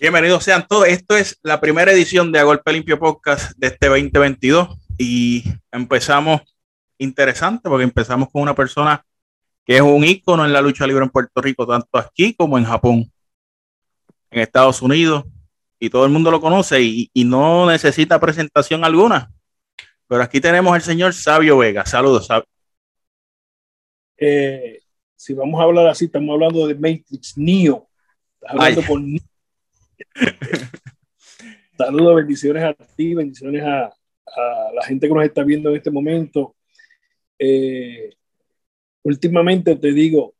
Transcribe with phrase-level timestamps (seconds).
[0.00, 0.88] Bienvenidos sean todos.
[0.88, 6.40] Esto es la primera edición de A Golpe Limpio Podcast de este 2022 y empezamos
[6.96, 9.04] interesante porque empezamos con una persona
[9.62, 12.64] que es un ícono en la lucha libre en Puerto Rico, tanto aquí como en
[12.64, 13.12] Japón,
[14.30, 15.24] en Estados Unidos,
[15.78, 19.30] y todo el mundo lo conoce y, y no necesita presentación alguna.
[20.08, 21.84] Pero aquí tenemos al señor Sabio Vega.
[21.84, 22.48] Saludos, Sabio.
[24.16, 24.80] Eh,
[25.14, 27.86] si vamos a hablar así, estamos hablando de Matrix Neo.
[28.40, 28.86] Estás hablando Ay.
[28.86, 29.29] con Neo.
[31.76, 35.90] Saludos, bendiciones a ti, bendiciones a, a la gente que nos está viendo en este
[35.90, 36.56] momento.
[37.38, 38.10] Eh,
[39.02, 40.34] últimamente te digo,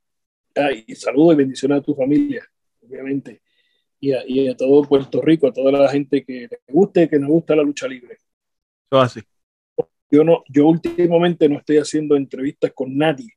[0.54, 2.44] ay, saludos y bendiciones a tu familia,
[2.82, 3.40] obviamente,
[3.98, 7.18] y a, y a todo Puerto Rico, a toda la gente que le guste, que
[7.18, 8.18] nos gusta la lucha libre.
[8.90, 9.20] Así.
[10.10, 13.32] Yo, no, yo últimamente no estoy haciendo entrevistas con nadie,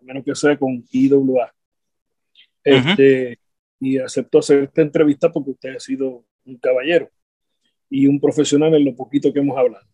[0.00, 1.54] a menos que sea con IWA.
[2.64, 3.38] Este,
[3.80, 7.10] Y acepto hacer esta entrevista porque usted ha sido un caballero
[7.88, 9.86] y un profesional en lo poquito que hemos hablado.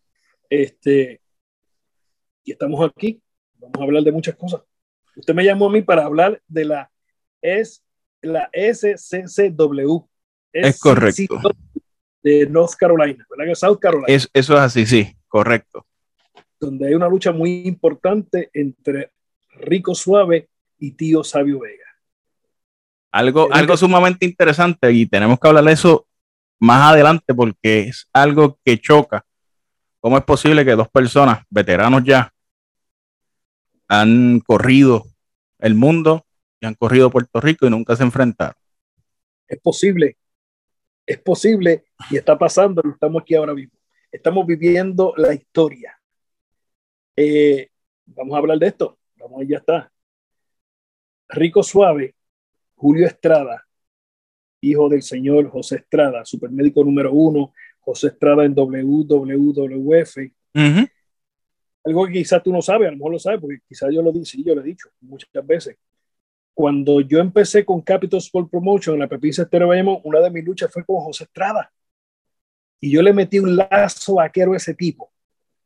[0.49, 1.21] Este,
[2.43, 3.21] y estamos aquí,
[3.55, 4.61] vamos a hablar de muchas cosas.
[5.15, 6.91] Usted me llamó a mí para hablar de la,
[7.41, 7.83] es,
[8.21, 10.05] la SCCW.
[10.53, 11.39] Es correcto.
[12.21, 13.51] De North Carolina, ¿verdad?
[13.51, 15.85] Que South Carolina Es, eso es así, sí, correcto.
[16.59, 19.11] donde hay una lucha muy importante entre
[19.49, 21.86] Rico Suave y Tío Sabio Vega.
[23.17, 26.05] Algo, algo que- sumamente interesante y tenemos que hablar de eso
[26.59, 29.25] más adelante porque es algo que choca.
[29.99, 32.31] ¿Cómo es posible que dos personas, veteranos ya,
[33.87, 35.05] han corrido
[35.57, 36.27] el mundo
[36.61, 38.53] y han corrido Puerto Rico y nunca se enfrentaron?
[39.47, 40.17] Es posible,
[41.03, 43.73] es posible y está pasando, estamos aquí ahora mismo.
[44.11, 45.99] Estamos viviendo la historia.
[47.15, 47.67] Eh,
[48.05, 49.91] vamos a hablar de esto, vamos, ya está.
[51.29, 52.13] Rico Suave,
[52.77, 53.65] Julio Estrada,
[54.61, 60.17] hijo del señor José Estrada, supermédico número uno, José Estrada en WWF,
[61.83, 64.11] algo que quizás tú no sabes, a lo mejor lo sabes, porque quizás yo lo
[64.11, 65.77] di, sí, yo lo he dicho muchas veces.
[66.53, 70.43] Cuando yo empecé con Capital Sport Promotion en la Pepinza Estéreo Bayamón, una de mis
[70.43, 71.71] luchas fue con José Estrada.
[72.79, 75.11] Y yo le metí un lazo vaquero a ese tipo,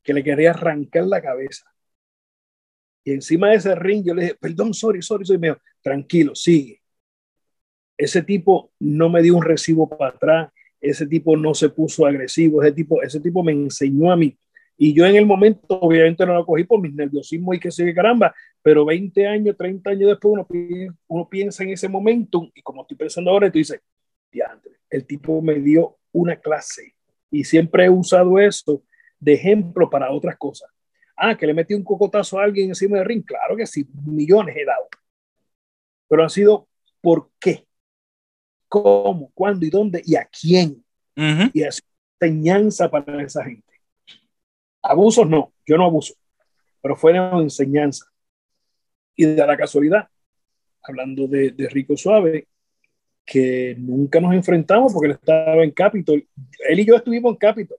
[0.03, 1.65] que le quería arrancar la cabeza.
[3.03, 6.35] Y encima de ese ring yo le dije, perdón, sorry, sorry, sorry, me dijo, tranquilo,
[6.35, 6.80] sigue.
[8.01, 12.63] Ese tipo no me dio un recibo para atrás, ese tipo no se puso agresivo,
[12.63, 14.37] ese tipo, ese tipo me enseñó a mí
[14.83, 17.93] y yo en el momento, obviamente, no lo cogí por mis nerviosismos y que qué
[17.93, 22.63] caramba, pero 20 años, 30 años después, uno, pi- uno piensa en ese momento, y
[22.63, 23.79] como estoy pensando ahora, tú dices,
[24.31, 26.95] diantre, el tipo me dio una clase.
[27.29, 28.81] Y siempre he usado eso
[29.19, 30.71] de ejemplo para otras cosas.
[31.15, 33.23] Ah, que le metí un cocotazo a alguien encima del ring.
[33.23, 34.87] Claro que sí, millones he dado.
[36.07, 36.67] Pero ha sido
[37.01, 37.65] por qué,
[38.71, 40.81] cómo, cuándo y dónde y a quién
[41.17, 41.51] Ujú.
[41.53, 41.83] y es
[42.21, 43.67] enseñanza para esa gente.
[44.81, 46.13] Abusos no, yo no abuso,
[46.81, 48.05] pero fueron enseñanza.
[49.13, 50.07] Y de la casualidad,
[50.81, 52.47] hablando de, de Rico Suave,
[53.25, 56.25] que nunca nos enfrentamos porque él estaba en Capitol.
[56.69, 57.77] Él y yo estuvimos en Capitol.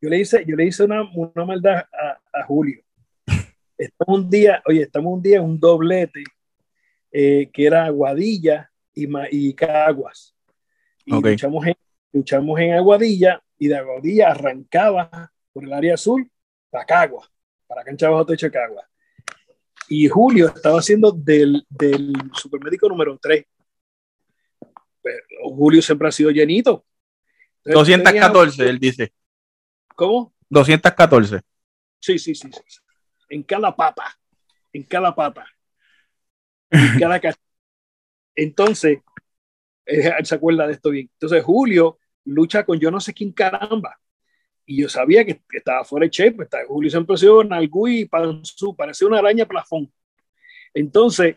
[0.00, 2.82] Yo le hice, yo le hice una, una maldad a, a Julio.
[3.76, 6.24] Estamos un día, oye, estamos un día en un doblete
[7.12, 10.34] eh, que era Aguadilla y, y Caguas.
[11.04, 11.76] Y luchamos, en,
[12.12, 16.30] luchamos en Aguadilla y de Aguadilla arrancaba por el área azul
[16.70, 17.30] para Caguas,
[17.66, 18.86] para cancha bajo techo de Caguas.
[19.88, 23.44] Y Julio estaba haciendo del, del supermédico número 3.
[25.02, 26.86] Pero Julio siempre ha sido llenito.
[27.64, 29.12] Entonces, tenía- 214, él dice.
[29.94, 30.32] ¿Cómo?
[30.48, 31.40] 214.
[32.00, 32.78] Sí, sí, sí, sí.
[33.28, 34.04] En cada pata.
[34.72, 35.46] En cada pata.
[36.70, 37.34] En cada ca-
[38.36, 38.98] Entonces,
[39.86, 41.10] eh, él se acuerda de esto bien.
[41.14, 43.98] Entonces, Julio lucha con yo no sé quién caramba.
[44.66, 46.42] Y yo sabía que, que estaba fuera de shape.
[46.44, 47.42] Estaba, Julio siempre ha sido
[48.10, 49.92] Panzú, parecía una araña plafón.
[50.72, 51.36] Entonces,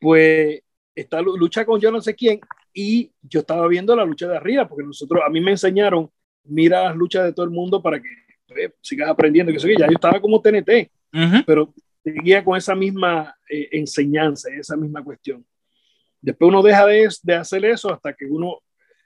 [0.00, 0.62] pues,
[0.94, 2.40] esta lu- lucha con yo no sé quién.
[2.72, 6.10] Y yo estaba viendo la lucha de arriba, porque nosotros, a mí me enseñaron,
[6.44, 8.08] mira las luchas de todo el mundo para que
[8.56, 9.52] eh, sigas aprendiendo.
[9.52, 10.90] Que ya yo estaba como TNT
[11.46, 15.44] pero seguía con esa misma eh, enseñanza, esa misma cuestión.
[16.20, 18.58] Después uno deja de, de hacer eso hasta que uno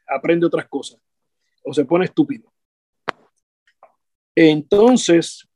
[0.07, 1.01] aprende otras cosas
[1.65, 2.53] o se pone estúpido.
[4.35, 5.47] Entonces,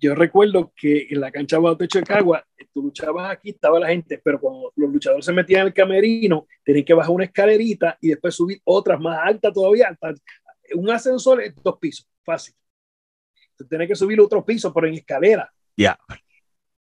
[0.00, 3.88] yo recuerdo que en la cancha bajo techo de Cagua, tú luchabas aquí, estaba la
[3.88, 7.98] gente, pero cuando los luchadores se metían en el camerino, tenían que bajar una escalerita
[8.00, 9.96] y después subir otras más altas todavía.
[10.74, 12.54] Un ascensor es dos pisos, fácil.
[13.56, 15.52] Tú tienes que subir otros pisos, pero en escalera.
[15.76, 15.98] Ya.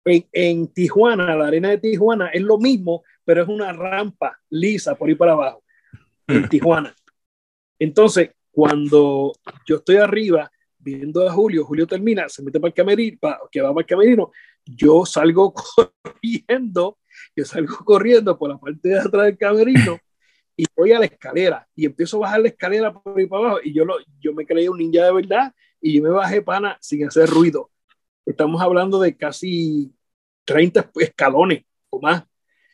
[0.06, 4.96] En, en Tijuana, la arena de Tijuana es lo mismo, pero es una rampa lisa
[4.96, 5.62] por ahí para abajo.
[6.28, 6.96] en Tijuana.
[7.78, 9.34] Entonces, cuando
[9.66, 13.18] yo estoy arriba viendo a Julio, Julio termina, se mete para el camerino,
[13.52, 14.32] que va para el camerino,
[14.64, 15.54] yo salgo
[16.02, 17.00] corriendo,
[17.36, 20.00] yo salgo corriendo por la parte de atrás del camerino
[20.56, 23.60] y voy a la escalera y empiezo a bajar la escalera por ahí para abajo
[23.62, 26.78] y yo, lo, yo me creía un ninja de verdad y yo me bajé pana
[26.80, 27.72] sin hacer ruido.
[28.26, 29.94] Estamos hablando de casi
[30.46, 32.24] 30 escalones o más.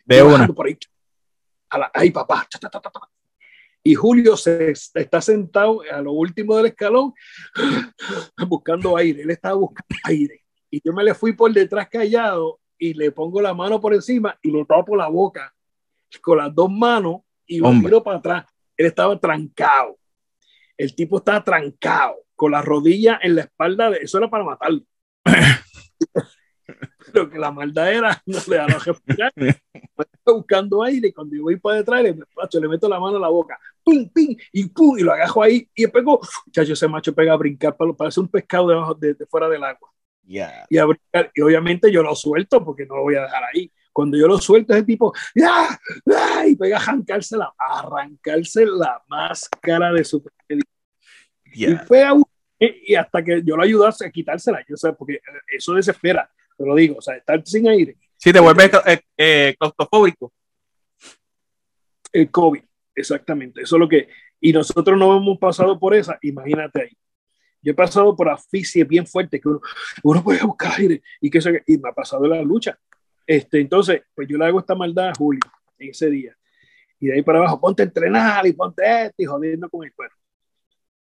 [0.06, 0.48] De una.
[0.48, 0.78] Por ahí.
[1.70, 2.48] A la, ay, papá.
[3.84, 7.14] y Julio se está sentado a lo último del escalón
[8.48, 9.24] buscando aire.
[9.24, 10.42] Él estaba buscando aire.
[10.70, 14.38] Y yo me le fui por detrás callado y le pongo la mano por encima
[14.42, 15.54] y le tapo la boca
[16.22, 18.46] con las dos manos y lo miro para atrás.
[18.78, 19.98] Él estaba trancado.
[20.78, 23.90] El tipo estaba trancado, con la rodilla en la espalda.
[23.92, 24.82] De, eso era para matarlo.
[27.14, 29.32] Pero que la maldad era, no le da respirar.
[30.34, 33.30] buscando aire y cuando yo voy para detrás, le, le meto la mano a la
[33.30, 36.20] boca, pum, pum, y pum, y lo agajo ahí y pego.
[36.52, 39.90] Chacho, ese macho pega a brincar, para, parece un pescado debajo de, fuera del agua.
[40.26, 40.66] Yeah.
[40.70, 43.72] Y, a brincar, y obviamente yo lo suelto porque no lo voy a dejar ahí.
[43.92, 45.14] Cuando yo lo suelto, ese tipo,
[45.44, 45.78] ¡ah!
[46.16, 46.48] ¡Ah!
[46.48, 50.24] y pega a arrancarse la, arrancarse la máscara de su
[51.56, 56.66] y, y hasta que yo lo ayudase a quitársela, yo sé, porque eso desespera, te
[56.66, 57.98] lo digo, o sea, estar sin aire.
[58.24, 60.31] Si te vuelves eh, eh, claustrofóbico.
[62.14, 62.62] El COVID,
[62.96, 64.08] exactamente, eso es lo que,
[64.40, 66.98] y nosotros no hemos pasado por esa, imagínate ahí.
[67.62, 69.60] Yo he pasado por asfixia bien fuerte, que uno,
[70.04, 72.80] uno puede buscar aire, y que eso, y me ha pasado la lucha,
[73.28, 75.42] este, entonces, pues yo le hago esta maldad a Julio
[75.78, 76.34] en ese día.
[77.02, 79.94] Y de ahí para abajo, ponte a entrenar y ponte esto y jodiendo con el
[79.94, 80.16] cuerpo.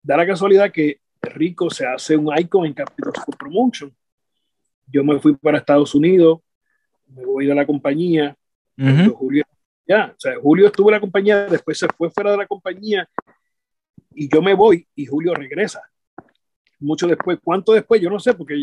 [0.01, 3.95] Da la casualidad que Rico se hace un icon en Capital for Promotion.
[4.87, 6.39] Yo me fui para Estados Unidos,
[7.07, 8.35] me voy a la compañía.
[8.77, 9.43] Julio,
[9.87, 13.07] ya, o sea, Julio estuvo en la compañía, después se fue fuera de la compañía
[14.13, 15.81] y yo me voy y Julio regresa.
[16.79, 18.01] Mucho después, ¿cuánto después?
[18.01, 18.61] Yo no sé, porque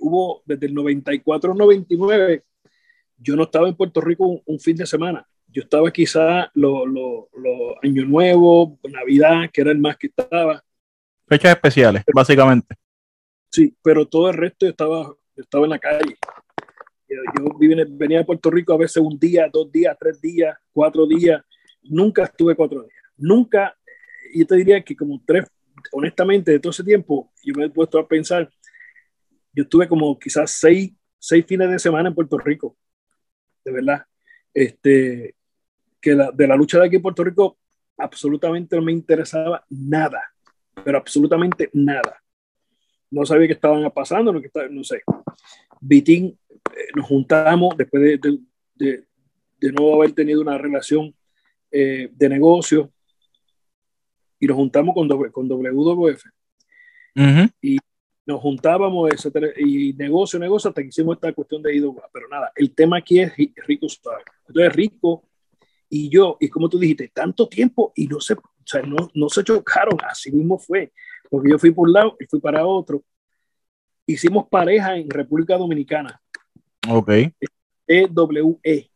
[0.00, 2.44] hubo desde el 94 al 99
[3.18, 5.26] yo no estaba en Puerto Rico un, fin de semana.
[5.48, 10.62] Yo estaba quizá los lo, lo Año Nuevo, Navidad, que era el más que estaba.
[11.26, 12.74] Fechas especiales, básicamente.
[13.50, 16.16] Sí, pero todo el resto yo estaba, estaba en la calle.
[17.08, 17.50] Yo,
[17.90, 21.42] venía de Puerto Rico a veces un día, dos días, tres días, cuatro días.
[21.82, 22.94] Nunca estuve cuatro días.
[23.16, 23.76] Nunca,
[24.34, 25.44] yo te diría que como tres,
[25.92, 28.50] honestamente, de todo ese tiempo, yo me he puesto a pensar,
[29.52, 32.76] yo estuve como quizás seis, seis fines de semana en Puerto Rico
[33.64, 34.06] de verdad,
[34.52, 35.34] este,
[36.00, 37.58] que de la lucha de aquí en Puerto Rico
[37.96, 40.22] absolutamente no me interesaba nada,
[40.84, 42.22] pero absolutamente nada.
[43.14, 44.40] No sabía qué estaban pasando, no,
[44.70, 45.02] no sé.
[45.80, 48.38] Vitín, eh, nos juntamos después de,
[48.74, 49.04] de,
[49.60, 51.14] de, no haber tenido una relación
[51.70, 52.90] eh, de negocio
[54.40, 56.24] y nos juntamos con, con WWF.
[57.62, 57.78] Y
[58.26, 59.10] nos juntábamos
[59.56, 61.94] y negocio, negocio, hasta que hicimos esta cuestión de ido.
[62.12, 63.86] Pero nada, el tema aquí es Rico
[64.48, 65.24] Entonces, Rico
[65.88, 69.28] y yo, y como tú dijiste, tanto tiempo y no se, o sea, no, no
[69.28, 70.92] se chocaron, así mismo fue,
[71.30, 73.02] porque yo fui por un lado y fui para otro.
[74.06, 76.20] Hicimos pareja en República Dominicana.
[76.88, 77.10] Ok.
[77.86, 78.90] EWE, e,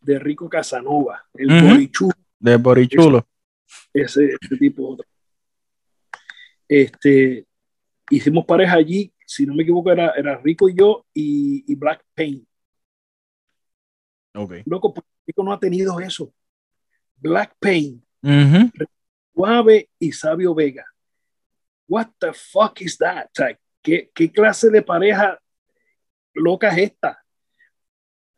[0.00, 2.12] de Rico Casanova, el Borichulo.
[2.38, 3.26] De Borichulo.
[3.92, 4.96] Ese, ese tipo.
[6.68, 7.46] Este,
[8.10, 12.46] hicimos pareja allí, si no me equivoco, era, era Rico y yo y, Black Pain.
[14.34, 14.54] Ok.
[14.64, 16.32] Loco, pues, Rico no ha tenido eso.
[17.16, 20.84] Black Pain, uh y Sabio Vega.
[21.88, 23.30] What the fuck is that?
[23.82, 25.38] ¿Qué, ¿qué, clase de pareja
[26.34, 27.22] loca es esta?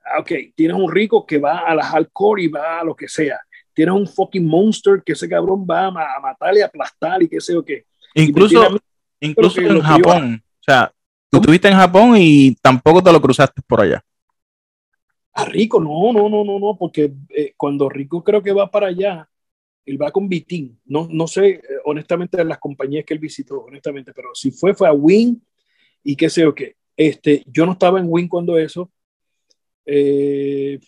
[0.05, 3.09] Ah, ok, tienes un rico que va a la hardcore y va a lo que
[3.09, 3.41] sea.
[3.73, 7.55] Tienes un fucking monster que ese cabrón va a, matar y aplastar y qué sé
[7.55, 7.85] yo qué.
[8.15, 8.79] Incluso,
[9.21, 10.43] Incluso en Japón.
[10.61, 10.93] O sea,
[11.31, 14.05] tú estuviste en Japón y tampoco te lo cruzaste por allá.
[15.33, 18.89] A Rico, no, no, no, no, no, porque eh, cuando Rico creo que va para
[18.89, 19.29] allá,
[19.85, 20.79] él va con Vitín.
[20.85, 24.75] No, no sé, eh, honestamente, de las compañías que él visitó, honestamente, pero si fue,
[24.75, 25.43] fue a Win
[26.03, 26.77] y qué sé yo qué.
[26.97, 28.91] Este, yo no estaba en Win cuando eso.
[29.87, 30.79] Eh,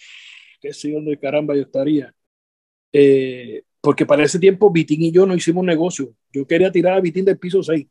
[0.60, 2.14] qué sé yo, dónde caramba yo estaría.
[3.80, 6.14] porque para ese tiempo Vitín y yo no hicimos negocio.
[6.32, 7.86] Yo quería tirar a Vitín del piso 6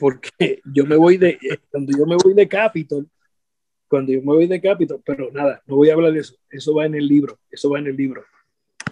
[0.00, 0.30] porque
[0.64, 1.38] yo me voy de,
[1.70, 3.08] cuando yo me voy de Capitol,
[3.86, 6.74] cuando yo me voy de Capitol, pero nada, no voy a hablar de eso, eso
[6.74, 8.24] va en el libro, eso va en el libro.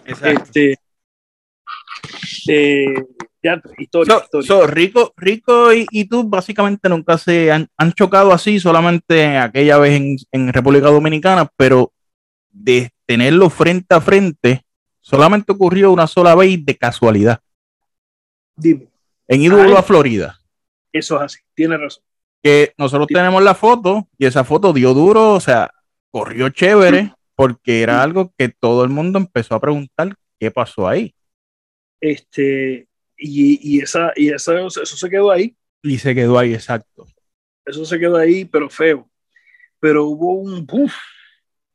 [0.04, 0.76] Este,
[2.48, 2.94] eh,
[3.42, 4.22] ya, historia,
[4.66, 10.52] Rico, Rico y, tú básicamente nunca se han, chocado así, solamente aquella vez en, en,
[10.52, 11.92] República Dominicana, pero
[12.50, 14.62] de tenerlo frente a frente,
[15.00, 17.40] solamente ocurrió una sola vez de casualidad.
[18.56, 18.88] Dime.
[19.28, 20.38] En IWA, Florida.
[20.92, 22.02] Eso es así, tiene razón.
[22.42, 25.70] Que nosotros tenemos la foto y esa foto dio duro, o sea,
[26.10, 31.14] corrió chévere, porque era algo que todo el mundo empezó a preguntar qué pasó ahí.
[32.00, 35.56] Este, y, y esa, y esa, eso se quedó ahí.
[35.82, 37.06] Y se quedó ahí, exacto.
[37.64, 39.08] Eso se quedó ahí, pero feo.
[39.80, 40.94] Pero hubo un puff.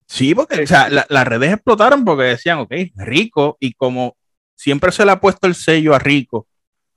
[0.05, 4.17] Sí, porque o sea, las redes explotaron porque decían, ok, rico, y como
[4.55, 6.47] siempre se le ha puesto el sello a rico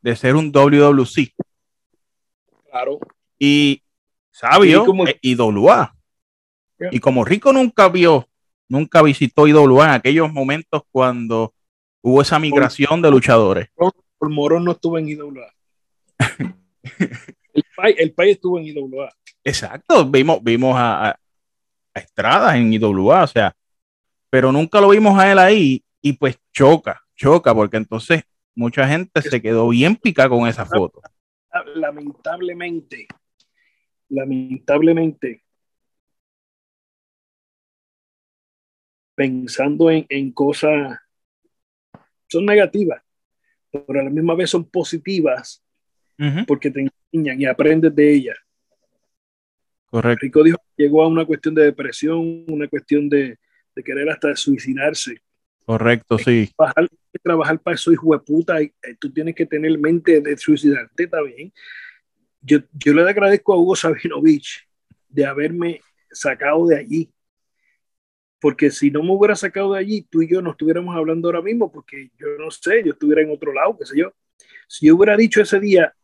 [0.02, 1.34] de ser un WWC.
[2.70, 2.98] Claro.
[3.38, 3.82] Y
[4.30, 5.96] sabio, y, como, IWA.
[6.90, 8.28] Y como Rico nunca vio,
[8.68, 11.54] nunca visitó IWA en aquellos momentos cuando
[12.02, 13.68] hubo esa migración de luchadores.
[13.74, 15.52] Por Morón no estuvo en IWA.
[17.98, 19.12] el, país, estuvo en IWA.
[19.44, 21.20] Exacto, vimos, vimos a, a,
[21.94, 23.56] Estrada en IWA, o sea,
[24.28, 28.22] pero nunca lo vimos a él ahí y pues choca, choca, porque entonces
[28.54, 31.00] mucha gente se quedó bien pica con esa foto.
[31.74, 33.06] Lamentablemente,
[34.10, 35.42] lamentablemente,
[39.14, 40.98] pensando en, en cosas,
[42.28, 43.02] son negativas,
[43.70, 45.62] pero a la misma vez son positivas
[46.46, 46.80] porque te
[47.12, 48.36] enseñan y aprendes de ellas.
[49.86, 50.20] Correcto.
[50.22, 53.38] Rico dijo que llegó a una cuestión de depresión, una cuestión de,
[53.74, 55.20] de querer hasta suicidarse.
[55.64, 56.50] Correcto, sí.
[56.56, 56.88] Trabajar,
[57.22, 61.06] trabajar para eso, hijo de puta, y, eh, tú tienes que tener mente de suicidarte
[61.06, 61.52] también.
[62.40, 64.66] Yo, yo le agradezco a Hugo Sabinovich
[65.08, 65.80] de haberme
[66.10, 67.10] sacado de allí.
[68.40, 71.42] Porque si no me hubiera sacado de allí, tú y yo no estuviéramos hablando ahora
[71.42, 74.12] mismo, porque yo no sé, yo estuviera en otro lado, qué sé yo.
[74.68, 75.94] Si yo hubiera dicho ese día,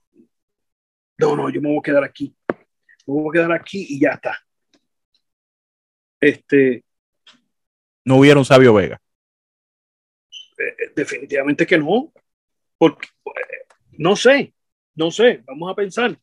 [1.18, 4.10] no, no, yo me voy a quedar aquí, me voy a quedar aquí y ya
[4.10, 4.38] está.
[6.20, 6.84] Este.
[8.04, 9.00] No hubiera un sabio Vega.
[10.58, 12.12] Eh, definitivamente que no.
[12.78, 13.66] Porque, eh,
[13.98, 14.54] no sé,
[14.94, 16.18] no sé, vamos a pensar.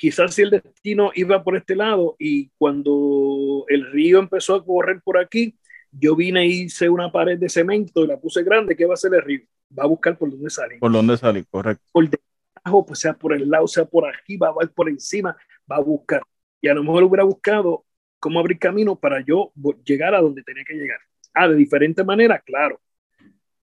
[0.00, 5.02] Quizás si el destino iba por este lado y cuando el río empezó a correr
[5.02, 5.58] por aquí,
[5.92, 8.94] yo vine y hice una pared de cemento y la puse grande, ¿qué va a
[8.94, 9.42] hacer el río?
[9.78, 10.78] Va a buscar por dónde salir.
[10.78, 11.84] Por dónde salir, correcto.
[11.92, 15.36] Por debajo, pues sea por el lado, sea por aquí, va a ir por encima,
[15.70, 16.22] va a buscar.
[16.62, 17.84] Y a lo mejor hubiera buscado
[18.18, 19.52] cómo abrir camino para yo
[19.84, 21.00] llegar a donde tenía que llegar.
[21.34, 22.80] Ah, de diferente manera, claro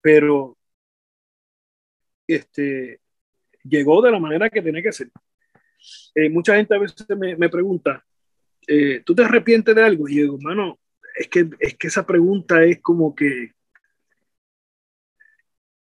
[0.01, 0.57] pero
[2.27, 2.99] este,
[3.63, 5.09] llegó de la manera que tenía que ser.
[6.15, 8.03] Eh, mucha gente a veces me, me pregunta,
[8.67, 10.07] eh, ¿tú te arrepientes de algo?
[10.07, 10.79] Y yo digo, hermano,
[11.15, 13.53] es que, es que esa pregunta es como que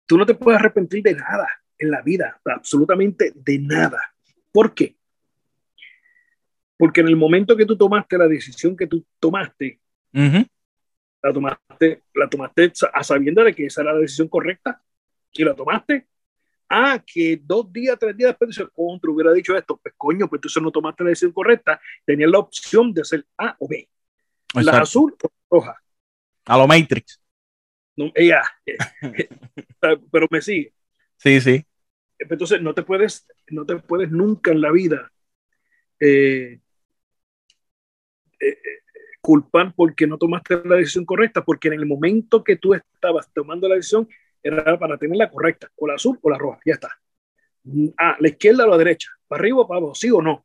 [0.06, 4.00] tú no te puedes arrepentir de nada en la vida, absolutamente de nada.
[4.52, 4.96] ¿Por qué?
[6.76, 9.80] Porque en el momento que tú tomaste la decisión que tú tomaste,
[11.22, 14.82] la tomaste, la tomaste a sabiendo de que esa era la decisión correcta
[15.32, 16.08] y la tomaste.
[16.74, 20.40] Ah, que dos días, tres días después de contra hubiera dicho esto, pues coño, pues
[20.40, 23.86] tú no tomaste la decisión correcta, tenías la opción de hacer A o B.
[24.54, 25.76] La azul o roja.
[26.46, 27.20] A lo Matrix.
[27.94, 28.40] No, ella,
[30.10, 30.72] pero me sigue.
[31.18, 31.62] Sí, sí.
[32.18, 35.12] Entonces no te puedes, no te puedes nunca en la vida
[36.00, 36.58] eh,
[38.40, 38.58] eh,
[39.20, 43.68] culpar porque no tomaste la decisión correcta, porque en el momento que tú estabas tomando
[43.68, 44.08] la decisión
[44.42, 46.90] era para tener la correcta, o la azul o la roja, ya está.
[47.96, 50.44] Ah, la izquierda o la derecha, para arriba o para abajo, sí o no.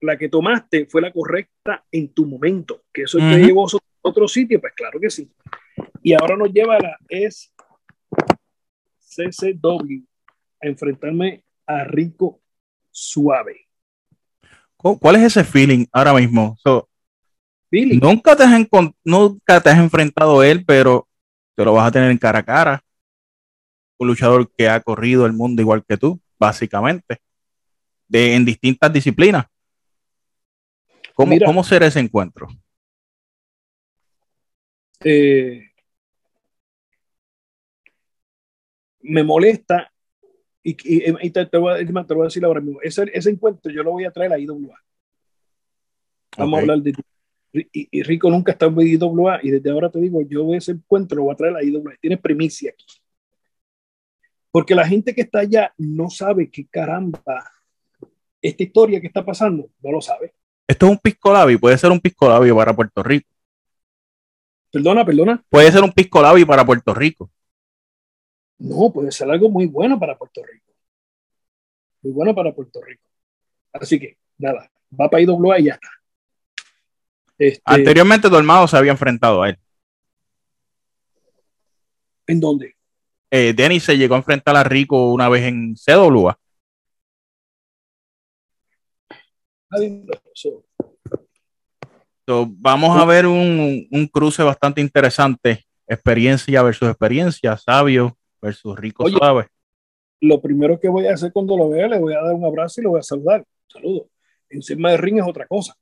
[0.00, 4.26] La que tomaste fue la correcta en tu momento, que eso te llevó a otro
[4.26, 5.30] sitio, pues claro que sí.
[6.02, 7.52] Y ahora nos lleva a la es
[8.98, 10.04] CCW
[10.60, 12.40] a enfrentarme a Rico
[12.90, 13.68] Suave.
[14.76, 16.56] ¿Cuál es ese feeling ahora mismo?
[17.70, 18.66] Nunca te, has
[19.04, 21.08] nunca te has enfrentado a él, pero
[21.54, 22.84] te lo vas a tener en cara a cara.
[23.98, 27.18] Un luchador que ha corrido el mundo igual que tú, básicamente,
[28.08, 29.46] de, en distintas disciplinas.
[31.14, 32.48] ¿Cómo, ¿Cómo será ese encuentro?
[35.04, 35.68] Eh,
[39.00, 39.92] me molesta
[40.62, 44.32] y, te, voy a, decir ahora mismo, ese, ese, encuentro yo lo voy a traer
[44.32, 44.80] a IWA.
[46.38, 46.92] Vamos a hablar de
[47.52, 51.24] y, Rico nunca está en IWA y desde ahora te digo, yo ese encuentro lo
[51.24, 51.94] voy a traer a la IWA.
[52.00, 52.86] Tiene primicia aquí.
[54.50, 57.44] Porque la gente que está allá no sabe qué caramba
[58.40, 60.34] esta historia que está pasando, no lo sabe.
[60.66, 63.28] Esto es un pisco labio, puede ser un pisco labio para Puerto Rico.
[64.70, 65.44] Perdona, perdona.
[65.48, 67.30] Puede ser un pisco labio para Puerto Rico.
[68.58, 70.72] No, puede ser algo muy bueno para Puerto Rico.
[72.02, 73.02] Muy bueno para Puerto Rico.
[73.72, 75.88] Así que, nada, va para IWA y ya está.
[77.42, 79.58] Este, Anteriormente Dolmado se había enfrentado a él.
[82.28, 82.76] ¿En dónde?
[83.32, 86.38] Eh, Denis se llegó a enfrentar a Rico una vez en CWA.
[92.24, 95.64] So, vamos a ver un, un, cruce bastante interesante.
[95.88, 99.48] Experiencia versus experiencia, sabio versus rico Oye, suave.
[100.20, 102.80] Lo primero que voy a hacer cuando lo vea, le voy a dar un abrazo
[102.80, 103.44] y lo voy a saludar.
[103.66, 104.08] Saludo.
[104.48, 105.74] Encima de ring es otra cosa.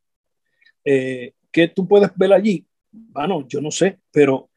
[0.87, 2.67] Eh, ¿Qué tú puedes ver allí?
[2.91, 4.51] Bueno, yo no sé, pero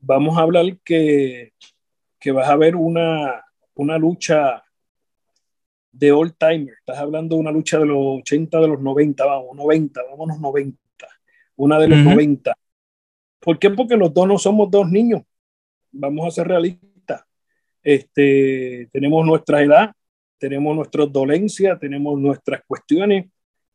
[0.00, 1.52] vamos a hablar que,
[2.18, 4.62] que vas a ver una, una lucha
[5.92, 6.74] de old timer.
[6.78, 10.78] Estás hablando de una lucha de los 80, de los 90, vamos, 90, vámonos 90.
[11.56, 12.54] Una de los 90.
[13.40, 13.70] ¿Por qué?
[13.70, 15.22] Porque los dos no somos dos niños.
[15.92, 17.24] Vamos a ser realistas.
[17.82, 19.92] Este, tenemos nuestra edad,
[20.38, 23.26] tenemos nuestras dolencias, tenemos nuestras cuestiones,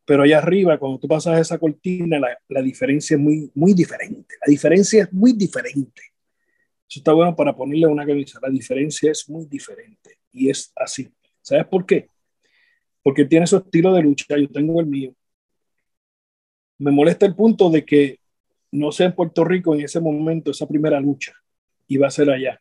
[0.09, 4.37] pero allá arriba, cuando tú pasas esa cortina, la, la diferencia es muy, muy diferente.
[4.43, 6.01] La diferencia es muy diferente.
[6.89, 8.39] Eso está bueno para ponerle una camisa.
[8.41, 11.13] La diferencia es muy diferente y es así.
[11.43, 12.07] ¿Sabes por qué?
[13.03, 15.13] Porque tiene su estilo de lucha, yo tengo el mío.
[16.79, 18.17] Me molesta el punto de que
[18.71, 21.33] no sea en Puerto Rico en ese momento esa primera lucha
[21.85, 22.59] y va a ser allá.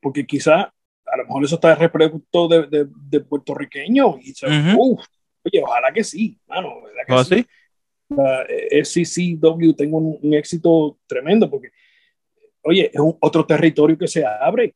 [0.00, 4.46] Porque quizá a lo mejor eso está reproducto de, de, de puertorriqueño y se,
[5.46, 7.46] oye, ojalá que sí, mano, ¿verdad que ¿Oh, sí?
[8.82, 9.34] sí?
[9.38, 11.70] SCCW tengo un, un, éxito tremendo porque,
[12.62, 14.74] oye, es un, otro territorio que se abre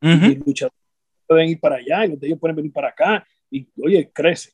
[0.00, 0.32] uh -huh.
[0.32, 0.82] y luchadores
[1.26, 4.52] pueden ir para allá y los de ellos pueden venir para acá y, oye, crece.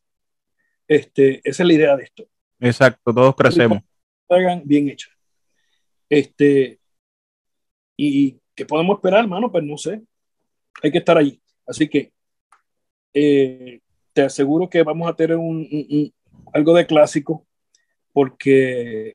[0.86, 2.24] Este, esa es la idea de esto.
[2.60, 3.80] Exacto, todos crecemos.
[4.28, 5.08] Hagan bien hecha.
[6.08, 6.78] Este,
[7.96, 9.50] y ¿qué podemos esperar, hermano?
[9.50, 10.02] Pues no sé.
[10.82, 11.40] Hay que estar allí.
[11.66, 12.12] Así que
[13.12, 13.80] eh,
[14.18, 16.12] te aseguro que vamos a tener un, un, un
[16.52, 17.46] algo de clásico
[18.12, 19.14] porque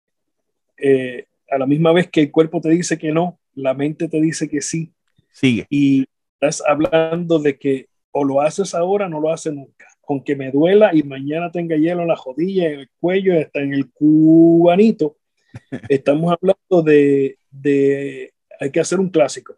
[0.78, 4.22] eh, a la misma vez que el cuerpo te dice que no, la mente te
[4.22, 4.94] dice que sí.
[5.30, 5.68] Sigue.
[5.70, 9.88] Y estás hablando de que o lo haces ahora no lo haces nunca.
[10.08, 13.74] Aunque me duela y mañana tenga hielo en la jodilla, en el cuello, hasta en
[13.74, 15.18] el cubanito,
[15.90, 19.58] estamos hablando de, de, hay que hacer un clásico.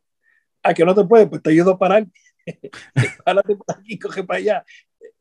[0.64, 1.28] ¿A que no te puede?
[1.28, 2.08] Pues te ayudo a parar.
[3.26, 4.66] Párate por aquí, coge para allá.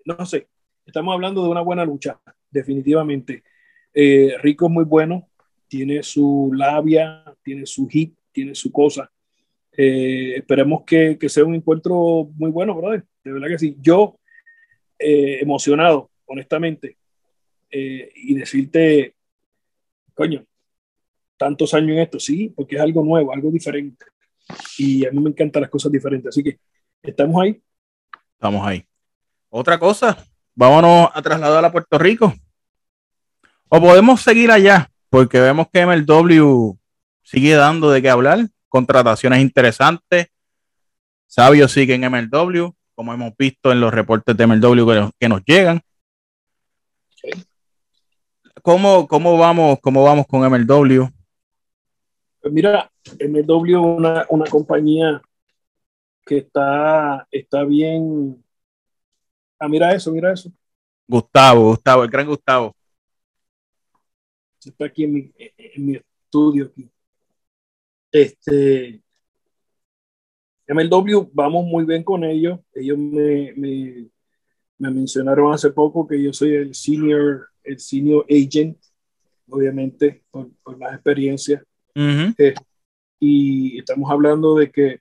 [0.04, 0.48] No sé,
[0.84, 3.42] estamos hablando de una buena lucha, definitivamente.
[3.92, 5.28] Eh, Rico es muy bueno,
[5.68, 9.10] tiene su labia, tiene su hit, tiene su cosa.
[9.76, 13.04] Eh, esperemos que, que, sea un encuentro muy bueno, brother.
[13.24, 13.76] De verdad que sí.
[13.80, 14.18] Yo,
[14.98, 16.96] eh, emocionado, honestamente,
[17.70, 19.16] eh, y decirte,
[20.14, 20.44] coño,
[21.36, 24.06] tantos años en esto, sí, porque es algo nuevo, algo diferente.
[24.78, 26.28] Y a mí me encantan las cosas diferentes.
[26.28, 26.58] Así que
[27.02, 27.60] estamos ahí.
[28.38, 28.86] Estamos ahí.
[29.56, 30.18] Otra cosa,
[30.56, 32.34] vámonos a trasladar a Puerto Rico.
[33.68, 36.76] O podemos seguir allá, porque vemos que MLW
[37.22, 40.26] sigue dando de qué hablar contrataciones interesantes.
[41.28, 45.28] Sabio sigue en MLW, como hemos visto en los reportes de MLW que nos, que
[45.28, 45.80] nos llegan.
[48.60, 51.06] ¿Cómo, ¿Cómo, vamos, ¿Cómo vamos con MLW?
[52.40, 52.90] Pues mira,
[53.20, 55.22] MLW es una, una compañía
[56.26, 58.43] que está, está bien.
[59.64, 60.52] Ah, mira eso, mira eso.
[61.08, 62.76] Gustavo, Gustavo, el gran Gustavo.
[64.62, 66.66] Está aquí en mi, en mi estudio.
[66.66, 66.90] Aquí.
[68.12, 69.00] Este,
[70.68, 72.60] MLW, vamos muy bien con ellos.
[72.74, 74.06] Ellos me, me,
[74.76, 78.76] me, mencionaron hace poco que yo soy el senior, el senior agent,
[79.48, 81.64] obviamente, por, por más experiencia.
[81.94, 82.34] Uh -huh.
[82.36, 82.54] eh,
[83.18, 85.00] y estamos hablando de que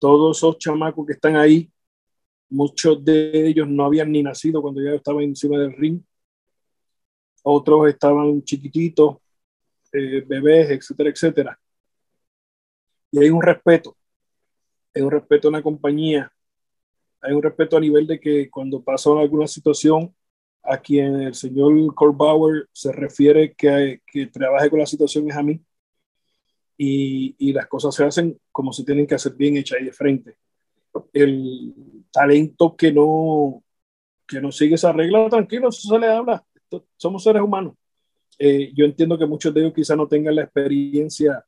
[0.00, 1.71] todos esos chamacos que están ahí,
[2.52, 6.00] muchos de ellos no habían ni nacido cuando ya estaba encima del ring.
[7.42, 9.16] Otros estaban chiquititos,
[9.92, 11.58] eh, bebés, etcétera, etcétera
[13.12, 13.96] y hay un respeto,
[14.94, 16.32] hay un respeto en la compañía,
[17.20, 20.14] hay un respeto a nivel de que cuando pasa alguna situación,
[20.62, 21.74] a quien el señor
[22.16, 25.60] Bauer se refiere que, que trabaje con la situación es a mí,
[26.78, 29.92] y, y, las cosas se hacen como se tienen que hacer bien hechas ahí de
[29.92, 30.36] frente.
[31.12, 33.62] El talento que no,
[34.26, 36.44] que no sigue esa regla, tranquilo, eso se le habla,
[36.96, 37.74] somos seres humanos.
[38.38, 41.44] Eh, yo entiendo que muchos de ellos quizá no tengan la experiencia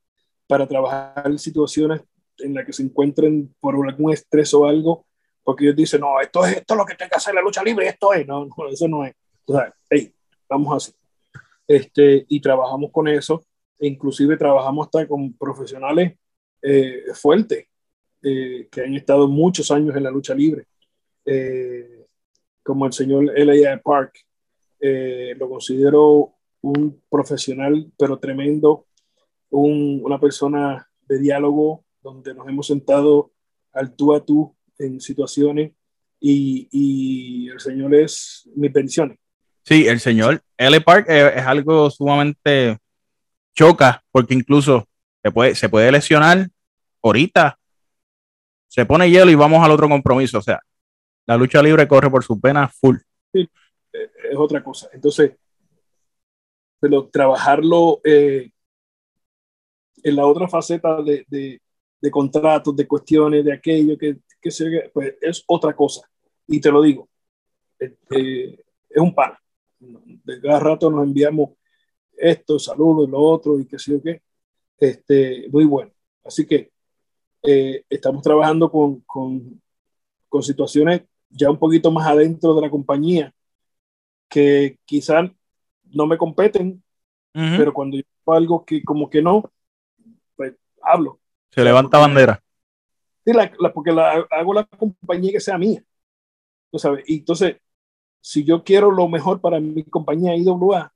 [0.46, 2.02] para trabajar en situaciones
[2.38, 5.06] en las que se encuentren por algún estrés o algo,
[5.42, 7.62] porque ellos dicen, no, esto es, esto es lo que tengo que hacer la lucha
[7.62, 9.14] libre, esto es, no, no eso no es.
[9.46, 10.12] O sea, hey,
[10.48, 10.92] vamos así.
[11.66, 13.44] Este, y trabajamos con eso,
[13.78, 16.18] e inclusive trabajamos hasta con profesionales
[16.62, 17.66] eh, fuertes,
[18.24, 20.66] eh, que han estado muchos años en la lucha libre,
[21.26, 22.06] eh,
[22.62, 23.78] como el señor L.A.
[23.82, 24.18] Park,
[24.80, 28.86] eh, lo considero un profesional, pero tremendo,
[29.50, 33.32] un, una persona de diálogo, donde nos hemos sentado
[33.72, 35.72] al tú a tú en situaciones
[36.18, 39.18] y, y el Señor es mi pensión.
[39.62, 40.80] Sí, el señor L.
[40.80, 42.78] Park es, es, algo sumamente
[43.54, 44.86] choca, porque incluso
[45.22, 46.48] se puede, se puede lesionar
[47.02, 47.58] ahorita,
[48.74, 50.38] se pone hielo y vamos al otro compromiso.
[50.38, 50.60] O sea,
[51.26, 52.96] la lucha libre corre por sus venas full.
[53.32, 53.48] Sí,
[53.92, 54.88] es otra cosa.
[54.92, 55.36] Entonces,
[56.80, 58.50] pero trabajarlo eh,
[60.02, 61.62] en la otra faceta de, de,
[62.00, 66.10] de, contratos, de cuestiones, de aquello que, que se, pues es otra cosa.
[66.48, 67.08] Y te lo digo,
[67.78, 68.58] eh,
[68.90, 69.34] es un pan.
[69.78, 71.50] De cada rato nos enviamos
[72.16, 74.20] esto, saludos, lo otro y qué sé yo qué.
[74.80, 75.92] Este, muy bueno.
[76.24, 76.73] Así que
[77.44, 79.60] eh, estamos trabajando con, con,
[80.28, 83.32] con, situaciones ya un poquito más adentro de la compañía
[84.28, 85.30] que quizás
[85.84, 86.82] no me competen,
[87.34, 87.56] uh -huh.
[87.56, 89.50] pero cuando yo hago algo que como que no,
[90.36, 91.20] pues hablo.
[91.50, 92.42] Se levanta porque, bandera.
[93.24, 95.82] Sí, la, la, porque la, hago la compañía que sea mía.
[96.74, 97.04] ¿tú sabes?
[97.06, 97.58] Y entonces,
[98.20, 100.92] si yo quiero lo mejor para mi compañía IWA,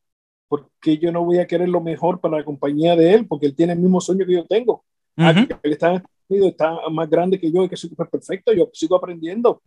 [0.49, 3.29] ¿por qué yo no voy a querer lo mejor para la compañía de él?
[3.29, 4.85] Porque él tiene el mismo sueño que yo tengo.
[5.17, 5.61] Uh -huh.
[5.63, 9.63] Él está, está más grande que yo y que soy perfecto, yo sigo aprendiendo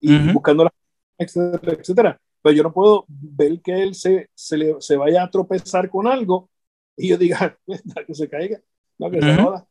[0.00, 0.32] y uh -huh.
[0.34, 0.72] buscando la
[1.18, 2.20] etcétera, etcétera.
[2.42, 6.06] Pero yo no puedo ver que él se, se, le, se vaya a tropezar con
[6.06, 6.48] algo
[6.96, 7.58] y yo diga
[8.06, 8.60] que se caiga,
[8.98, 9.36] no, que uh -huh.
[9.36, 9.66] se joda.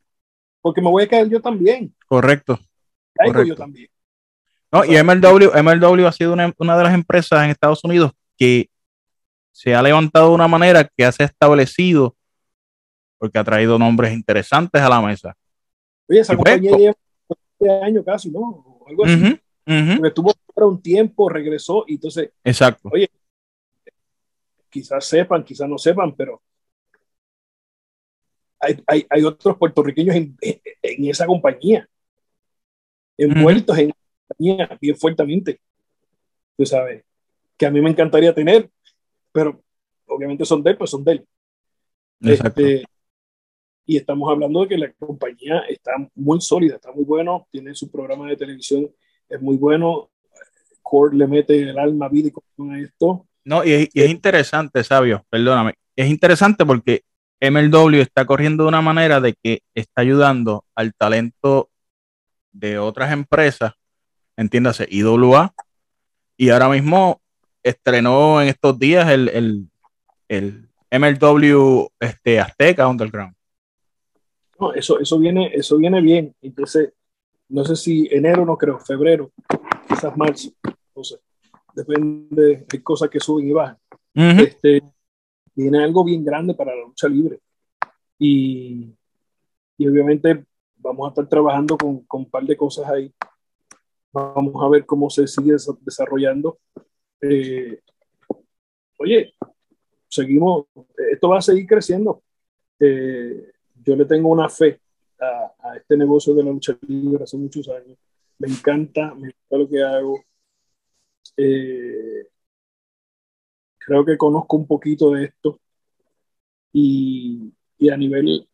[0.62, 1.94] Porque me voy a caer yo también.
[2.08, 2.60] Correcto.
[3.14, 3.50] Caigo Correcto.
[3.50, 3.88] yo también.
[4.72, 8.70] No, y MLW, MLW ha sido una, una, de las empresas en Estados Unidos que
[9.52, 12.16] se ha levantado de una manera que ha se establecido
[13.18, 15.36] porque ha traído nombres interesantes a la mesa.
[16.08, 16.96] Oye, esa compañía lleva
[17.28, 18.40] este año casi, ¿no?
[18.40, 19.16] O algo así.
[19.16, 19.96] Uh -huh, uh -huh.
[19.96, 22.32] Porque estuvo para un tiempo, regresó y entonces.
[22.44, 22.90] Exacto.
[22.92, 23.10] Oye,
[24.70, 26.42] quizás sepan, quizás no sepan, pero
[28.60, 31.88] hay, hay, hay otros puertorriqueños en, en, esa compañía,
[33.18, 33.84] envueltos uh -huh.
[33.84, 33.94] en
[34.28, 35.60] compañía bien fuertemente.
[36.58, 37.04] Tú sabes,
[37.58, 38.70] que a mí me encantaría tener,
[39.32, 39.62] pero
[40.08, 41.28] obviamente son de él, pues son de él.
[42.22, 42.86] Este,
[43.86, 47.90] y estamos hablando de que la compañía está muy sólida, está muy bueno, tiene su
[47.92, 48.90] programa de televisión,
[49.30, 50.10] es muy bueno.
[50.82, 53.26] Cord le mete el alma, vida y corazón a esto.
[53.44, 57.04] No, y es, y es interesante, Sabio, perdóname, es interesante porque
[57.42, 61.70] MLW está corriendo de una manera de que está ayudando al talento
[62.52, 63.74] de otras empresas
[64.38, 65.54] entiéndase, IWA,
[66.38, 67.22] y ahora mismo
[67.64, 69.70] estrenó en estos días el, el,
[70.28, 73.36] el MLW este, Azteca Underground.
[74.60, 76.34] No, eso, eso, viene, eso viene bien.
[76.42, 76.94] Entonces,
[77.50, 79.32] no sé si enero, no creo, febrero,
[79.88, 80.52] quizás marzo,
[80.96, 81.18] no sé.
[81.74, 83.78] Depende, hay cosas que suben y bajan.
[84.16, 84.48] Uh -huh.
[84.48, 84.82] este,
[85.54, 87.40] viene algo bien grande para la lucha libre.
[88.18, 88.94] Y,
[89.78, 90.46] y obviamente
[90.78, 93.14] vamos a estar trabajando con, con un par de cosas ahí
[94.16, 96.60] Vamos a ver cómo se sigue desarrollando.
[97.20, 97.82] Eh,
[98.98, 99.34] oye,
[100.08, 100.68] seguimos,
[101.12, 102.24] esto va a seguir creciendo.
[102.80, 103.52] Eh,
[103.86, 104.82] yo le tengo una fe
[105.20, 107.98] a, a, este negocio de la lucha libre hace muchos años.
[108.40, 110.24] Me encanta, me encanta lo que hago.
[111.38, 112.28] Eh,
[113.78, 115.60] creo que conozco un poquito de esto
[116.74, 118.48] y, y a nivel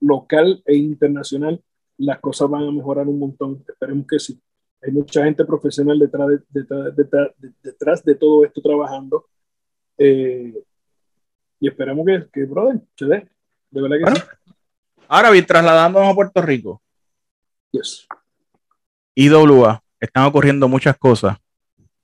[0.00, 1.62] local e internacional
[1.98, 3.64] las cosas van a mejorar un montón.
[3.68, 4.40] Esperemos que sí.
[4.82, 7.30] Hay mucha gente profesional detrás de, detrás, detrás,
[7.62, 9.26] detrás de todo esto trabajando.
[9.98, 10.54] Eh,
[11.60, 13.28] y esperemos que, que, brother, se dé.
[13.72, 14.52] De verdad que bueno, sí.
[15.08, 16.80] Ahora bien, trasladándonos a Puerto Rico.
[17.72, 18.06] Yes.
[19.16, 21.36] IWA, están ocurriendo muchas cosas.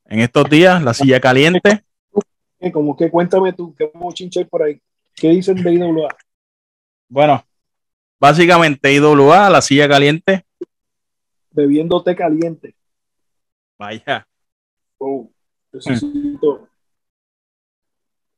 [0.06, 1.84] En estos días, la silla caliente.
[2.72, 4.82] Como que cuéntame tú, ¿qué chinche por ahí?
[5.14, 6.08] ¿Qué dicen de IWA?
[7.08, 7.44] Bueno,
[8.20, 10.44] Básicamente, IWA, la silla caliente.
[11.52, 12.74] Bebiendo té caliente.
[13.78, 14.26] Vaya.
[14.98, 15.30] Oh,
[15.72, 16.68] necesito.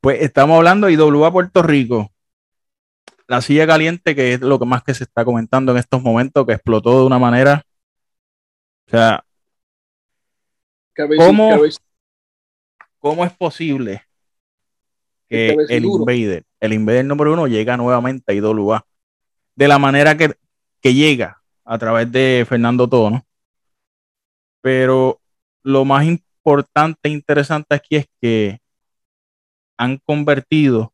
[0.00, 2.10] Pues estamos hablando de IWA Puerto Rico.
[3.30, 6.44] La silla caliente, que es lo que más que se está comentando en estos momentos,
[6.44, 7.62] que explotó de una manera.
[8.88, 9.24] O sea,
[11.16, 11.60] ¿cómo,
[12.98, 14.02] ¿cómo es posible
[15.28, 18.84] que el Invader, el Invader número uno, llega nuevamente a IWA?
[19.54, 20.34] de la manera que,
[20.80, 23.24] que llega a través de Fernando Tono.
[24.60, 25.20] Pero
[25.62, 28.58] lo más importante e interesante aquí es que
[29.76, 30.92] han convertido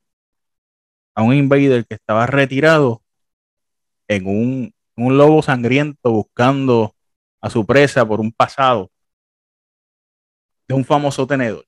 [1.17, 3.03] a un invader que estaba retirado
[4.07, 6.95] en un, un lobo sangriento buscando
[7.41, 8.91] a su presa por un pasado
[10.69, 11.65] de un famoso tenedor.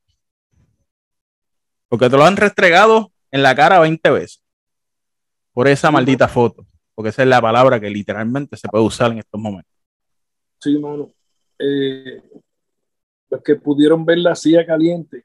[1.88, 4.42] Porque te lo han restregado en la cara 20 veces
[5.52, 6.64] por esa maldita foto.
[6.94, 9.72] porque esa es la palabra que literalmente se puede usar en estos momentos.
[10.60, 11.12] Sí, mano.
[11.58, 12.22] Eh,
[13.30, 15.24] los que pudieron ver la silla caliente,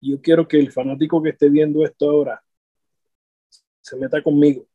[0.00, 2.42] yo quiero que el fanático que esté viendo esto ahora
[3.80, 4.66] se meta conmigo.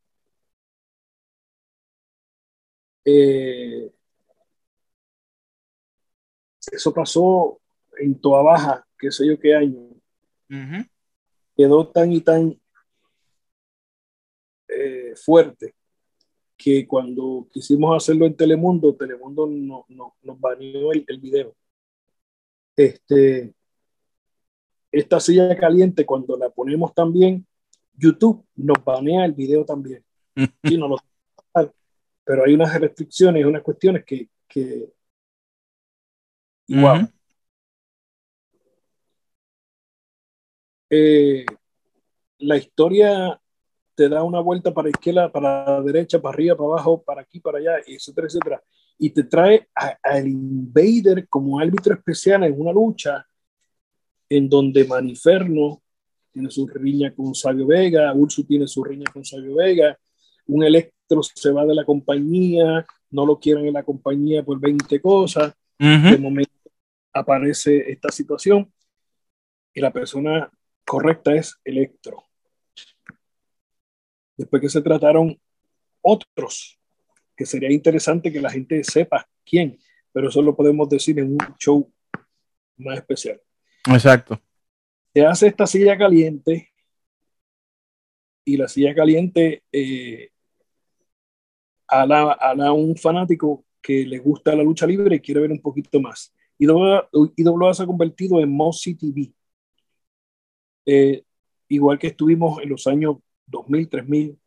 [3.05, 3.91] Eh,
[6.71, 7.59] eso pasó
[7.97, 9.89] en Toa Baja, qué sé yo qué año.
[11.55, 12.59] Quedó tan y tan
[14.67, 15.75] eh, fuerte
[16.57, 21.55] que cuando quisimos hacerlo en Telemundo, Telemundo no, no, nos baneó el, el, video.
[22.75, 23.53] Este,
[24.99, 27.45] esta silla caliente, cuando la ponemos también,
[27.93, 30.03] YouTube nos banea el video también.
[30.63, 30.97] sí, no lo,
[32.23, 34.89] pero hay unas restricciones, unas cuestiones que, que
[36.67, 37.13] igual.
[40.89, 41.45] Eh,
[42.39, 43.39] la historia
[43.95, 47.59] te da una vuelta para izquierda, para derecha, para arriba, para abajo, para aquí, para
[47.59, 48.63] allá, etcétera, etcétera.
[48.97, 53.25] Y te trae al Invader como árbitro especial en una lucha
[54.37, 55.81] en donde Maniferno
[56.31, 59.97] tiene su riña con Sabio Vega, Ursu tiene su riña con Sabio Vega,
[60.47, 64.99] un Electro se va de la compañía, no lo quieren en la compañía por 20
[64.99, 65.53] cosas.
[65.77, 66.51] De momento
[67.13, 68.71] aparece esta situación
[69.73, 70.49] y la persona
[70.85, 72.23] correcta es Electro.
[74.37, 75.39] Después que se trataron
[76.01, 76.77] otros,
[77.35, 79.79] que sería interesante que la gente sepa quién,
[80.11, 81.91] pero eso lo podemos decir en un show
[82.77, 83.41] más especial.
[83.87, 84.41] Exacto.
[85.13, 86.71] Se hace esta silla caliente
[88.43, 90.29] y la silla caliente eh,
[91.87, 96.33] a, un fanático que le gusta la lucha libre y quiere ver un poquito más.
[96.57, 99.33] IWA se ha convertido en Mossy TV.
[100.85, 101.23] Eh,
[101.69, 103.17] igual que estuvimos en los años
[103.47, 104.39] 2000, 3000.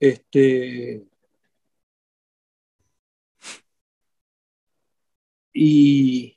[0.00, 1.06] Este,
[5.52, 6.36] y,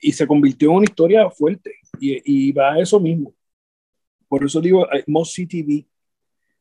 [0.00, 3.34] y se convirtió en una historia fuerte y, y va a eso mismo.
[4.28, 5.86] Por eso digo eh, Mossy TV,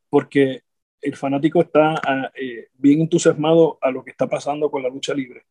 [0.09, 0.63] porque
[1.01, 5.13] el fanático está ah, eh, bien entusiasmado a lo que está pasando con la lucha
[5.13, 5.45] libre.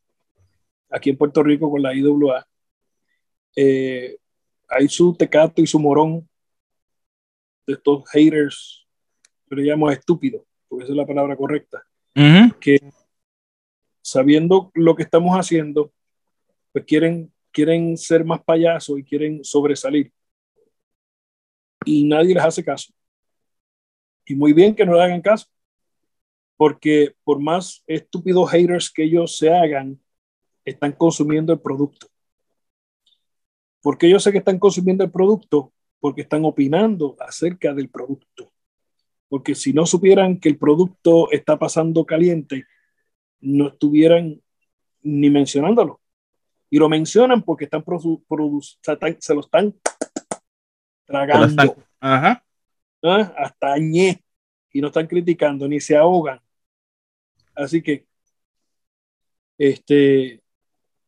[0.90, 2.46] Aquí en Puerto Rico con la IWA.
[3.55, 4.18] Eh,
[4.68, 6.29] hay su tecato y su morón
[7.66, 8.87] de estos haters,
[9.49, 11.85] yo le llamo estúpidos, porque esa es la palabra correcta,
[12.61, 12.79] que
[14.03, 15.92] sabiendo lo que estamos haciendo,
[16.72, 20.12] pues quieren, quieren ser más payasos y quieren sobresalir.
[21.87, 22.92] Y nadie les hace caso.
[24.27, 25.47] Y muy bien que no le hagan caso,
[26.59, 29.99] porque por más estúpidos haters que ellos se hagan,
[30.66, 32.09] están consumiendo el producto.
[33.81, 35.73] porque yo sé que están consumiendo el producto?
[36.01, 38.53] Porque están opinando acerca del producto.
[39.29, 42.64] Porque si no supieran que el producto está pasando caliente,
[43.40, 44.42] no estuvieran
[45.03, 46.01] ni mencionándolo.
[46.70, 47.85] Y lo mencionan porque están
[49.18, 49.74] se lo están
[51.05, 51.76] tragando.
[52.00, 52.42] Ajá.
[53.02, 53.33] ¿Ah?
[53.37, 54.22] hasta añé
[54.72, 56.40] y no están criticando ni se ahogan.
[57.55, 58.07] Así que,
[59.57, 60.42] este,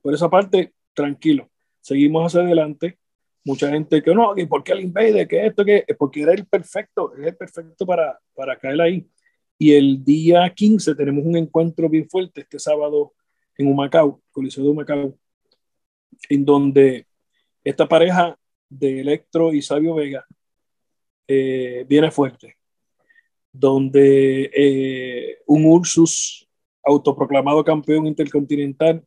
[0.00, 2.98] por esa parte, tranquilo, seguimos hacia adelante.
[3.44, 6.32] Mucha gente que no, que por qué el Invader, que esto, que es porque era
[6.32, 9.10] el perfecto, es el perfecto para, para caer ahí.
[9.58, 13.14] Y el día 15 tenemos un encuentro bien fuerte este sábado
[13.56, 15.18] en Humacao, Coliseo de Humacao,
[16.28, 17.06] en donde
[17.64, 20.26] esta pareja de Electro y Sabio Vega
[21.26, 22.56] eh, viene fuerte,
[23.52, 26.48] donde eh, un Ursus
[26.84, 29.04] autoproclamado campeón intercontinental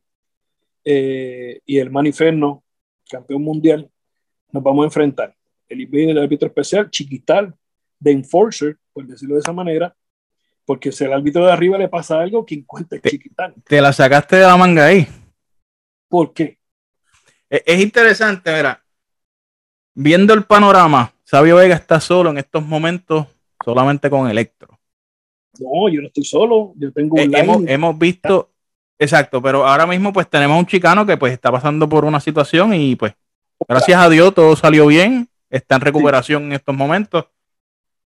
[0.84, 2.64] eh, y el Maniferno,
[3.08, 3.90] campeón mundial,
[4.50, 5.34] nos vamos a enfrentar.
[5.68, 7.54] El del árbitro especial, Chiquital,
[7.98, 9.96] de Enforcer, por decirlo de esa manera,
[10.64, 13.54] porque si al árbitro de arriba le pasa algo, quien cuenta es Chiquital.
[13.64, 15.06] Te la sacaste de la manga ahí.
[16.08, 16.58] ¿Por qué?
[17.52, 18.82] Es, es interesante, mira,
[19.94, 23.26] viendo el panorama, Sabio Vega está solo en estos momentos
[23.62, 24.78] solamente con Electro.
[25.60, 28.52] No, yo no estoy solo, yo tengo un eh, hemos, hemos, visto,
[28.98, 32.72] exacto, pero ahora mismo pues tenemos un chicano que pues está pasando por una situación
[32.72, 33.12] y pues
[33.68, 37.26] gracias a Dios todo salió bien, está en recuperación en estos momentos.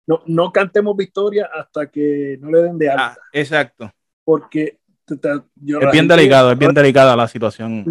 [0.06, 3.16] No, no cantemos victoria hasta que no le den de alta.
[3.18, 3.92] Ah, exacto.
[4.22, 4.78] Porque
[5.08, 7.84] es bien delicado, es bien delicada la situación.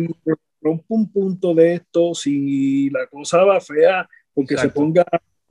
[0.61, 5.05] Rompe un punto de esto, si la cosa va fea, porque se ponga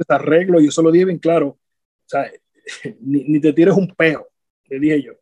[0.09, 1.59] arreglo, y eso lo dije bien claro, o
[2.07, 2.31] sea,
[3.01, 4.29] ni, te tires un peo,
[4.66, 5.12] le dije yo.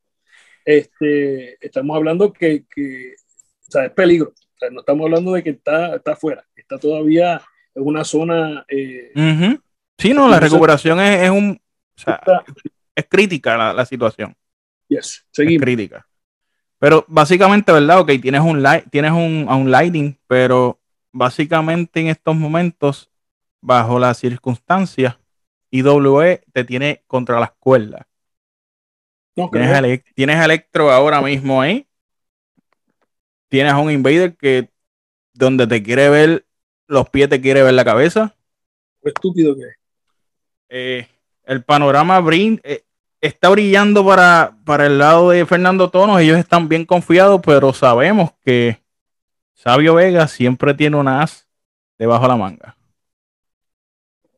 [0.65, 3.15] Este, estamos hablando que, que
[3.67, 6.79] o sea, es peligro, o sea, no estamos hablando de que está, está afuera, está
[6.79, 7.41] todavía
[7.75, 9.13] en una zona eh,
[9.99, 11.61] Sí, no, la recuperación es, es un.
[11.97, 12.21] O sea,
[12.95, 14.35] es crítica la, la situación.
[14.87, 15.63] Yes, seguimos.
[15.63, 16.07] Es crítica.
[16.79, 18.01] Pero básicamente, ¿verdad?
[18.01, 20.79] Ok, tienes un, tienes un, un lighting, pero
[21.13, 23.11] básicamente en estos momentos,
[23.61, 25.17] bajo las circunstancias,
[25.71, 28.07] IWE te tiene contra las cuerdas.
[29.53, 31.87] Tienes, tienes Electro ahora mismo ahí.
[33.49, 34.71] Tienes a un Invader que
[35.33, 36.47] donde te quiere ver
[36.87, 38.37] los pies, te quiere ver la cabeza.
[39.03, 39.63] Estúpido que
[40.69, 41.09] eh,
[41.45, 42.85] el panorama brin, eh,
[43.21, 46.21] está brillando para, para el lado de Fernando Tonos.
[46.21, 48.83] Ellos están bien confiados, pero sabemos que
[49.55, 51.49] Sabio Vega siempre tiene una as
[51.99, 52.77] debajo de la manga.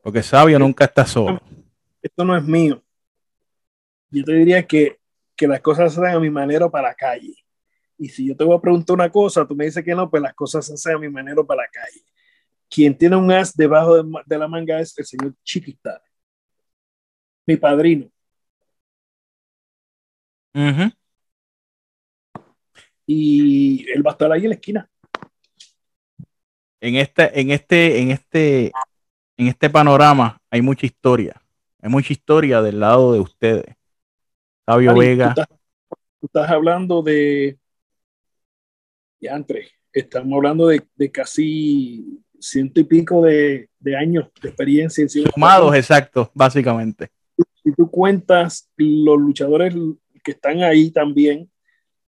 [0.03, 1.41] Porque Sabio nunca está solo.
[2.03, 2.83] Esto no es mío.
[4.11, 4.99] Yo te diría que,
[5.37, 7.35] que las cosas se hacen a mi manera para la calle.
[7.99, 10.23] Y si yo te voy a preguntar una cosa, tú me dices que no, pues
[10.23, 12.03] las cosas se hacen a mi manera para la calle.
[12.69, 16.01] Quien tiene un as debajo de, la manga es el señor Chiquita,
[17.47, 18.11] mi padrino.
[23.07, 24.91] Y él va a estar ahí en la esquina.
[26.81, 28.73] En este, en este, en este,
[29.37, 31.41] en este panorama hay mucha historia.
[31.83, 33.77] Hay mucha historia del lado de ustedes.
[34.65, 35.35] Fabio Vega.
[35.35, 37.59] Tú estás, hablando de.
[39.21, 39.69] Ya entre.
[39.93, 45.07] Estamos hablando de, casi ciento y pico de, años de experiencia.
[45.09, 47.11] Sumados, exacto, básicamente.
[47.63, 49.75] Si tú cuentas los luchadores
[50.23, 51.51] que están ahí también,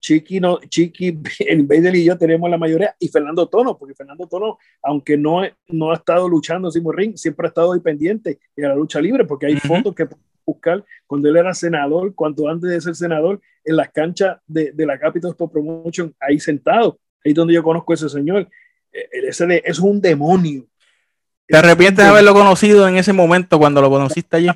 [0.01, 4.27] Chiqui, no, Chiqui, el Vader y yo tenemos la mayoría, y Fernando Tono, porque Fernando
[4.27, 8.69] Tono, aunque no, no ha estado luchando en Ring, siempre ha estado ahí pendiente de
[8.69, 10.09] la lucha libre, porque hay fotos que
[10.45, 14.87] buscar cuando él era senador, cuando antes de ser senador, en las canchas de, de
[14.87, 18.49] la Capital Sport Promotion, ahí sentado, ahí donde yo conozco a ese señor.
[18.93, 20.67] Eh, ese es un demonio.
[21.47, 24.49] ¿Te arrepientes de haberlo conocido en ese momento cuando lo conociste allí?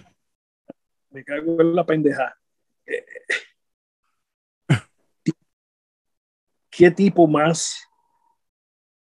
[1.11, 2.37] Me cago en la pendeja.
[2.87, 3.05] Eh,
[6.76, 7.88] ¿Qué tipo más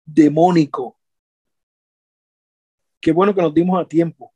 [0.04, 0.98] demónico?
[3.00, 4.34] Qué bueno que nos dimos a tiempo.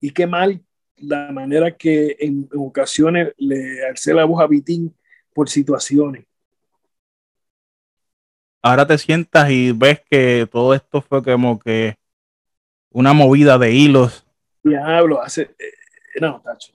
[0.00, 0.64] Y qué mal
[0.96, 4.96] la manera que en, ocasiones le alcé la voz a Vitín
[5.34, 6.24] por situaciones.
[8.62, 11.96] Ahora te sientas y ves que todo esto fue como que
[12.88, 14.26] una movida de hilos.
[14.62, 15.42] Diablo, hace.
[15.42, 16.72] Eh, no, tacho.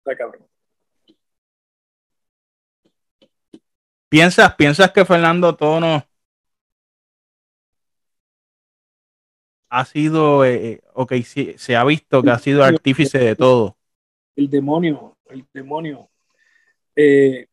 [0.00, 0.53] Está cabrón.
[4.14, 6.06] ¿Piensas, piensas que Fernando Tono
[9.68, 11.14] ha sido, eh, eh, ok,
[11.56, 13.76] se ha visto que ha sido artífice de todo?
[14.36, 16.10] El demonio, el demonio.
[16.94, 17.48] Eh,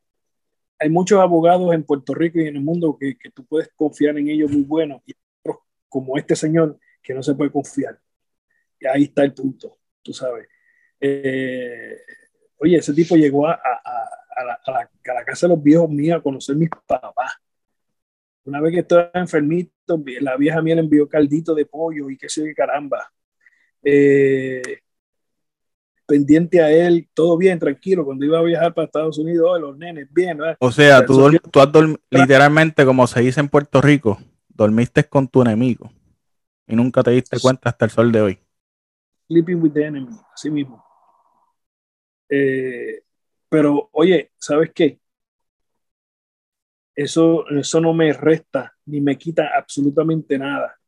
[0.77, 4.27] hay muchos abogados en Puerto Rico y en el mundo que, tú puedes confiar en
[4.27, 7.99] ellos muy buenos, y otros como este señor que no se puede confiar.
[8.79, 10.47] Y ahí está el punto, tú sabes.
[12.59, 16.21] oye, ese tipo llegó a a la, a, la, casa de los viejos míos a
[16.21, 17.33] conocer a mis papás.
[18.43, 22.27] Una vez que estaba enfermito, la vieja mía le envió caldito de pollo y qué
[22.27, 23.11] sé qué caramba.
[23.83, 24.79] Eh,
[26.05, 28.03] pendiente a él, todo bien, tranquilo.
[28.03, 30.39] Cuando iba a viajar para Estados Unidos, oh, los nenes, bien.
[30.59, 31.69] O sea, tú, tú has
[32.09, 35.91] literalmente, como se dice en Puerto Rico, dormiste con tu enemigo
[36.67, 38.39] y nunca te diste cuenta hasta el sol de hoy.
[39.27, 40.83] Sleeping with the enemy, así mismo.
[42.29, 43.03] Eh,
[43.51, 44.97] pero, oye, ¿sabes qué?
[46.95, 50.79] Eso, eso no me resta ni me quita absolutamente nada.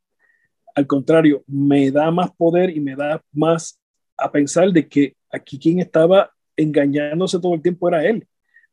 [0.74, 3.78] Al contrario, me da más poder y me da más
[4.16, 8.26] a pensar de que aquí quien estaba engañándose todo el tiempo era él.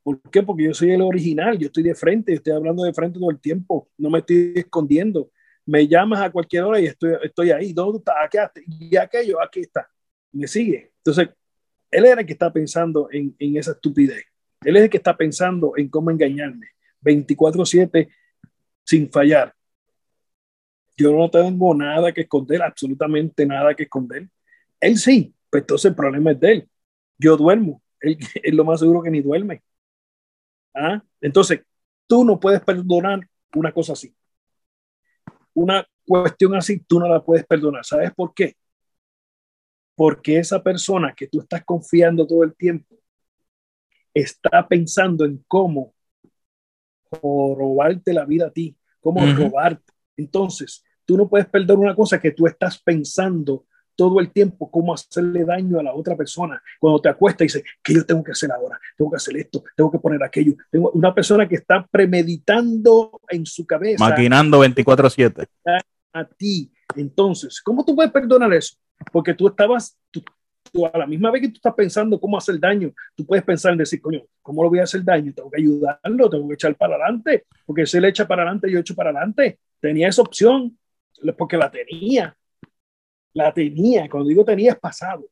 [0.03, 0.41] ¿Por qué?
[0.41, 3.41] Porque yo soy el original, yo estoy de frente, estoy hablando de frente todo el
[3.41, 5.31] tiempo, no me estoy escondiendo.
[5.65, 7.73] Me llamas a cualquier hora y estoy, estoy ahí.
[7.73, 8.13] ¿Dónde está?
[8.23, 8.37] Aquí,
[8.79, 9.89] y aquello, aquí está.
[10.31, 10.93] Me sigue.
[10.99, 11.27] Entonces,
[11.91, 14.23] él era el que está pensando en, esa estupidez.
[14.63, 16.67] Él es el que está pensando en cómo engañarme.
[17.01, 18.09] 24/7
[18.83, 19.53] sin fallar.
[20.97, 24.29] Yo no tengo nada que esconder, absolutamente nada que esconder.
[24.79, 26.69] Él sí, pues entonces el problema es de él.
[27.17, 29.61] Yo duermo, él es lo más seguro que ni duerme.
[30.73, 31.03] ¿Ah?
[31.19, 31.61] Entonces,
[32.07, 34.15] tú no puedes perdonar una cosa así.
[35.53, 37.83] Una cuestión así, tú no la puedes perdonar.
[37.85, 38.55] ¿Sabes por qué?
[39.95, 42.95] Porque esa persona que tú estás confiando todo el tiempo
[44.13, 45.93] está pensando en cómo
[47.11, 49.93] robarte la vida a ti, cómo robarte.
[50.17, 53.65] Entonces, tú no puedes perder una cosa que tú estás pensando
[53.95, 56.61] todo el tiempo cómo hacerle daño a la otra persona.
[56.79, 58.79] Cuando te acuestas y dices, ¿qué yo tengo que hacer ahora?
[58.97, 60.55] Tengo que hacer esto, tengo que poner aquello.
[60.71, 64.03] Tengo una persona que está premeditando en su cabeza.
[64.03, 65.45] Maquinando 24/7.
[66.13, 68.75] A ti, Entonces, ¿cómo tú puedes perdonar eso?
[69.11, 70.23] Porque tú estabas, tú,
[70.85, 73.79] a la misma vez que tú estás pensando cómo hacer daño, tú puedes pensar en
[73.79, 75.33] decir, coño, ¿cómo lo voy a hacer daño?
[75.33, 78.79] Tengo que ayudarlo, tengo que echar para adelante, porque si él echa para adelante, yo
[78.79, 79.59] echo para adelante.
[79.79, 80.77] Tenía esa opción,
[81.37, 82.35] porque la tenía.
[83.33, 84.09] La tenía.
[84.09, 85.25] Cuando digo tenía, es pasado.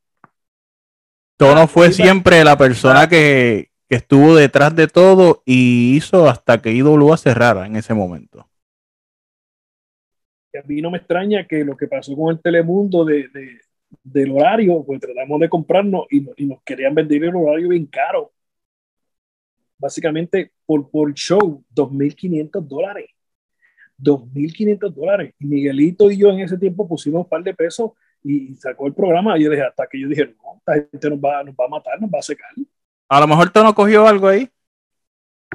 [1.36, 6.72] Tono fue siempre la persona que, que estuvo detrás de todo y hizo hasta que
[6.72, 8.49] IWA cerrara en ese momento.
[10.58, 13.60] A mí no me extraña que lo que pasó con el Telemundo de, de
[14.02, 18.32] del horario, pues tratamos de comprarnos y, y, nos querían vender el horario bien caro.
[19.78, 23.10] Básicamente por, por show, 2.500 dólares.
[23.98, 25.34] 2.500 dólares.
[25.38, 27.92] Y Miguelito y yo en ese tiempo pusimos un par de pesos
[28.22, 29.38] y, sacó el programa.
[29.38, 31.68] Y yo dije, hasta que yo dije, no, esta gente nos va, nos va a
[31.68, 32.50] matar, nos va a secar.
[33.08, 34.48] A lo mejor tú no cogió algo ahí.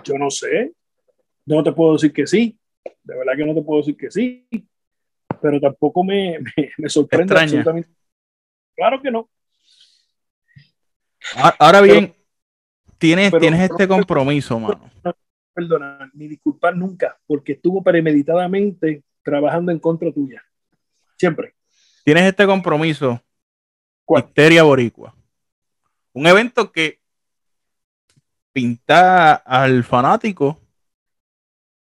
[0.03, 0.73] Yo no sé.
[1.45, 2.57] no te puedo decir que sí.
[3.03, 4.47] De verdad que no te puedo decir que sí.
[5.45, 7.43] Pero tampoco me, me, me sorprende Extraña.
[7.43, 7.89] absolutamente
[8.75, 9.29] Claro que no.
[11.59, 14.91] Ahora bien, pero, tienes, pero, tienes este compromiso, mano.
[15.53, 20.43] Perdona, ni disculpar nunca, porque estuvo premeditadamente trabajando en contra tuya.
[21.15, 21.53] Siempre.
[22.03, 23.21] Tienes este compromiso.
[24.07, 25.15] Histeria Boricua.
[26.13, 26.99] Un evento que
[28.51, 30.59] pinta al fanático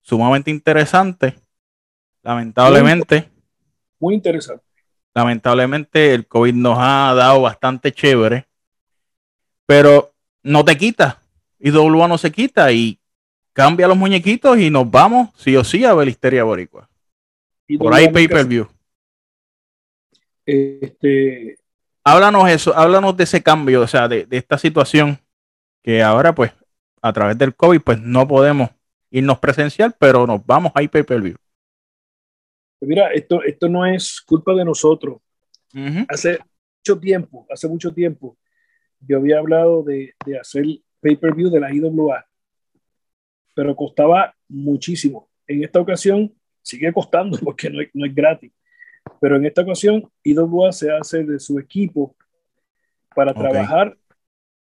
[0.01, 1.37] sumamente interesante.
[2.23, 3.32] Lamentablemente.
[4.03, 4.63] Muy, interesante
[5.15, 8.47] lamentablemente el COVID nos ha dado bastante chévere,
[9.67, 11.21] pero no te quita.
[11.59, 12.99] Y WA no se quita y
[13.53, 16.89] cambia los muñequitos y nos vamos sí o sí a ver Histeria Boricua.
[17.69, 18.67] Y Por ahí pay per view.
[20.45, 21.57] Este...
[22.05, 25.21] Háblanos eso, háblanos de ese cambio, o sea, de, de esta situación
[25.85, 26.53] que ahora pues
[27.01, 28.71] a través del COVID pues no podemos
[29.11, 31.37] irnos presencial, pero nos vamos a pay per view.
[32.87, 35.21] Mira, esto, esto no es culpa de nosotros.
[35.75, 36.07] Uh -huh.
[36.09, 36.39] Hace
[36.79, 38.37] mucho tiempo, hace mucho tiempo,
[39.01, 40.65] yo había hablado de, de hacer
[41.01, 42.27] pay-per-view de la IWA,
[43.55, 45.29] pero costaba muchísimo.
[45.47, 48.53] En esta ocasión sigue costando porque no, no es gratis,
[49.21, 52.17] pero en esta ocasión IWA se hace de su equipo
[53.15, 53.43] para okay.
[53.43, 53.97] trabajar.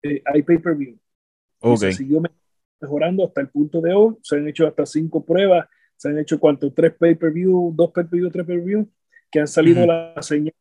[0.03, 0.99] Eh, hay pay-per-view.
[1.61, 1.93] Okay.
[1.93, 2.23] Se siguió
[2.81, 4.17] mejorando hasta el punto de hoy.
[4.23, 5.67] Se han hecho hasta cinco pruebas
[5.97, 8.89] se han hecho cuánto, tres pay-per-view, dos pay-per-view, tres pay-per-view,
[9.31, 10.15] que han salido uh -huh.
[10.17, 10.55] la señal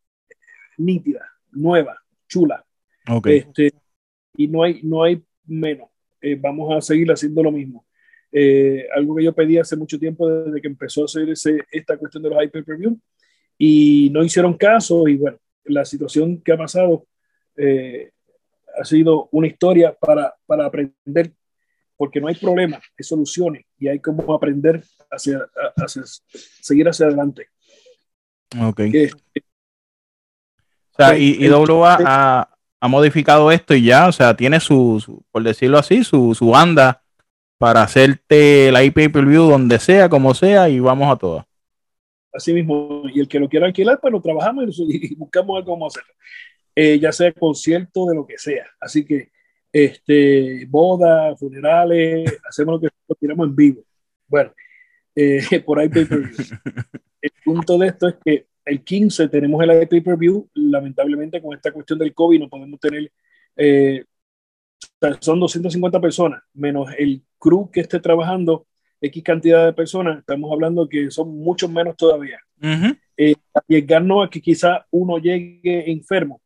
[0.77, 1.21] nítida,
[1.51, 2.65] nueva, chula.
[3.07, 3.37] Okay.
[3.37, 3.71] Este,
[4.37, 5.89] y no hay, no hay menos.
[6.21, 7.85] Eh, vamos a seguir haciendo lo mismo.
[8.31, 11.97] Eh, algo que yo pedí hace mucho tiempo desde que empezó a hacer ese, esta
[11.97, 12.97] cuestión de los pay-per-view
[13.57, 17.05] y no hicieron caso y bueno, la situación que ha pasado
[17.55, 18.09] eh,
[18.75, 21.33] ha sido una historia para, para aprender
[21.97, 25.39] porque no hay problema, hay soluciones y hay como aprender hacia,
[25.77, 26.03] hacia
[26.61, 27.47] seguir hacia adelante.
[28.61, 28.79] Ok.
[28.79, 29.11] Eh,
[30.91, 35.01] o sea, y, y WA ha, ha, modificado esto y ya, o sea, tiene su,
[35.03, 37.03] su por decirlo así, su, su banda
[37.57, 41.45] para hacerte la IP per view donde sea, como sea, y vamos a todas.
[42.33, 45.87] Así mismo, y el que lo quiera alquilar, pues lo trabajamos y, buscamos algo cómo
[45.87, 46.13] hacerlo.
[46.75, 48.65] Eh, ya sea concierto, de lo que sea.
[48.79, 49.31] Así que
[49.73, 53.81] este, bodas, funerales, hacemos lo que lo tiramos en vivo.
[54.27, 54.53] Bueno,
[55.15, 56.29] eh, por ahí pay per view.
[57.21, 60.49] El punto de esto es que el 15 tenemos el pay per view.
[60.53, 63.11] Lamentablemente, con esta cuestión del COVID, no podemos tener.
[63.55, 64.03] Eh,
[65.19, 68.67] son 250 personas, menos el crew que esté trabajando,
[68.99, 70.19] X cantidad de personas.
[70.19, 72.39] Estamos hablando que son muchos menos todavía.
[72.61, 72.99] Uh -huh.
[73.17, 76.41] eh, arriesgarnos a que quizá uno llegue enfermo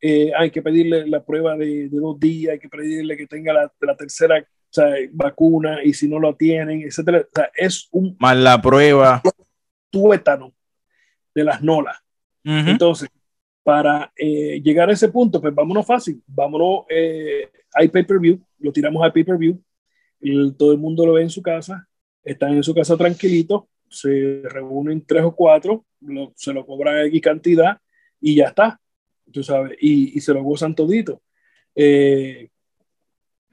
[0.00, 3.52] eh, hay que pedirle la prueba de, de, dos días, hay que pedirle que tenga
[3.52, 7.20] la, la tercera o sea, vacuna y si no lo tienen, etcétera.
[7.20, 9.22] O sea, es un más la prueba
[9.90, 10.52] tuétano
[11.34, 11.96] de las nolas.
[12.44, 12.70] Uh -huh.
[12.70, 13.08] Entonces,
[13.62, 19.02] para eh, llegar a ese punto, pues vámonos fácil, vámonos, eh, hay pay-per-view, lo tiramos
[19.02, 19.62] al pay-per-view,
[20.56, 21.86] todo el mundo lo ve en su casa,
[22.22, 27.20] están en su casa tranquilitos, se reúnen tres o cuatro, lo, se lo cobran X
[27.20, 27.78] cantidad
[28.20, 28.80] y ya está
[29.32, 31.22] tú sabes, y, y se lo gozan todito.
[31.74, 32.48] Eh,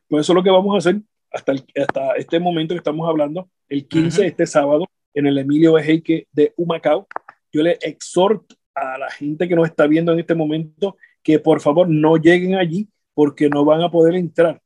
[0.07, 1.01] pues eso es lo que vamos a hacer
[1.32, 4.28] hasta, el, hasta este momento que estamos hablando, el 15, uh -huh.
[4.28, 7.07] este sábado, en el Emilio Ejeque de Humacao.
[7.51, 11.61] Yo le exhorto a la gente que nos está viendo en este momento que por
[11.61, 14.61] favor no lleguen allí porque no van a poder entrar.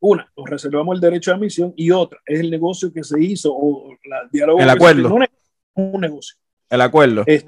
[0.00, 3.52] Una, nos reservamos el derecho de admisión y otra, es el negocio que se hizo
[3.54, 4.60] o la diálogo.
[4.60, 5.16] El acuerdo.
[5.74, 6.36] Un, negocio.
[6.68, 7.22] El acuerdo.
[7.26, 7.44] Es,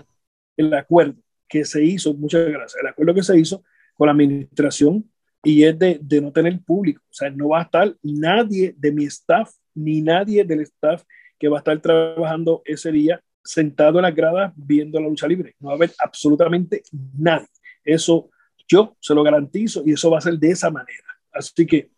[0.56, 5.10] el acuerdo que se hizo, muchas gracias, el acuerdo que se hizo con la administración
[5.42, 7.02] y es de, de, no tener público.
[7.08, 11.04] O sea, no va a estar nadie de mi staff, ni nadie del staff
[11.38, 15.54] que va a estar trabajando ese día sentado en las gradas viendo la lucha libre.
[15.60, 16.82] No va a haber absolutamente
[17.16, 17.46] nadie.
[17.84, 18.30] Eso
[18.66, 21.04] yo se lo garantizo y eso va a ser de esa manera.
[21.32, 21.90] Así que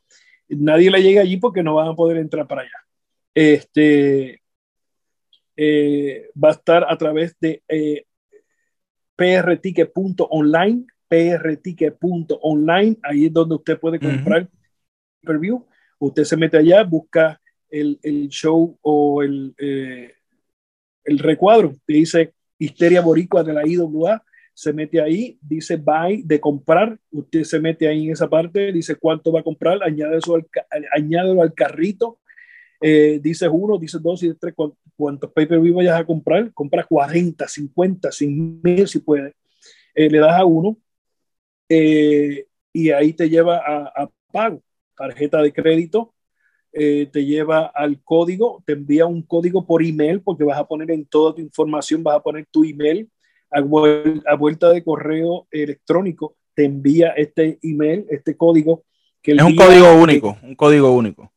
[0.49, 2.71] nadie le llega allí porque no van a poder entrar para allá.
[3.35, 4.43] Este
[5.57, 8.05] eh, va a estar a través de eh,
[9.21, 14.49] prticket.online, prticket.online, ahí es donde usted puede comprar
[15.21, 15.67] preview.
[15.99, 20.15] Usted se mete allá, busca el, el show o el, eh,
[21.05, 21.75] el recuadro.
[21.87, 27.45] Que dice Histeria Boricua de la IWA, se mete ahí, dice buy de comprar, usted
[27.45, 30.47] se mete ahí en esa parte, dice cuánto va a comprar, añade eso al,
[30.95, 32.20] añádelo al carrito,
[32.81, 34.55] eh, dice uno, dice dos, y tres,
[34.97, 39.35] cuántos pay-per-view vayas a comprar, compra 40, 50, 100 mil si puede,
[39.95, 40.77] eh, le das a uno
[41.69, 44.63] eh, y ahí te lleva a, a pago,
[44.97, 46.15] tarjeta de crédito,
[46.73, 50.93] eh, te lleva al código, te envía un código por email porque vas a poner
[50.93, 53.11] en toda tu información, vas a poner tu email
[53.51, 58.85] a, vuelta de correo electrónico, te envía este email, este código.
[59.21, 61.30] Que es un código único, un código único.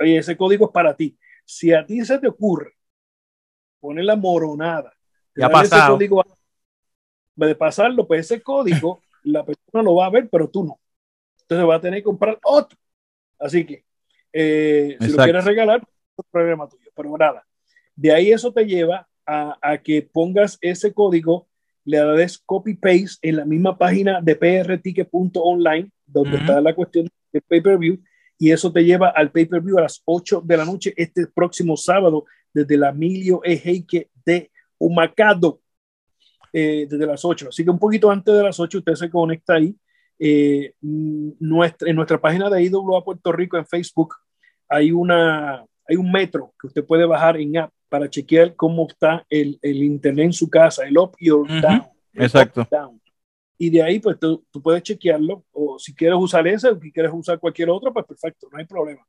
[0.00, 1.16] Oye, ese código es para ti.
[1.44, 2.72] Si a ti se te ocurre
[3.80, 4.92] poner la moronada,
[5.34, 5.94] ya pasado.
[5.94, 6.24] Código,
[7.36, 10.78] de pasarlo, pues ese código la persona lo va a ver, pero tú no.
[11.42, 12.76] Entonces va a tener que comprar otro.
[13.38, 13.84] Así que
[14.32, 15.82] eh, si lo quieres regalar,
[16.16, 17.46] es problema tuyo, pero nada.
[17.94, 21.46] De ahí eso te lleva a, a que pongas ese código,
[21.84, 28.00] le das copy-paste en la misma página de prticket.online, donde está la cuestión del pay-per-view,
[28.38, 32.24] y eso te lleva al pay-per-view a las 8 de la noche este próximo sábado
[32.52, 35.60] desde la Emilio Ejeque de Humacado,
[36.52, 37.48] eh, desde las 8.
[37.48, 39.74] Así que un poquito antes de las 8 usted se conecta ahí.
[40.18, 44.14] Eh, nuestra, en nuestra página de IWA Puerto Rico en Facebook
[44.66, 49.24] hay, una, hay un metro que usted puede bajar en app para chequear cómo está
[49.28, 51.82] el, el internet en su casa, el up y el down.
[52.14, 52.66] Exacto.
[53.58, 56.92] Y de ahí, pues tú, tú, puedes chequearlo, o si quieres usar ese, o si
[56.92, 59.06] quieres usar cualquier otro, pues perfecto, no hay problema.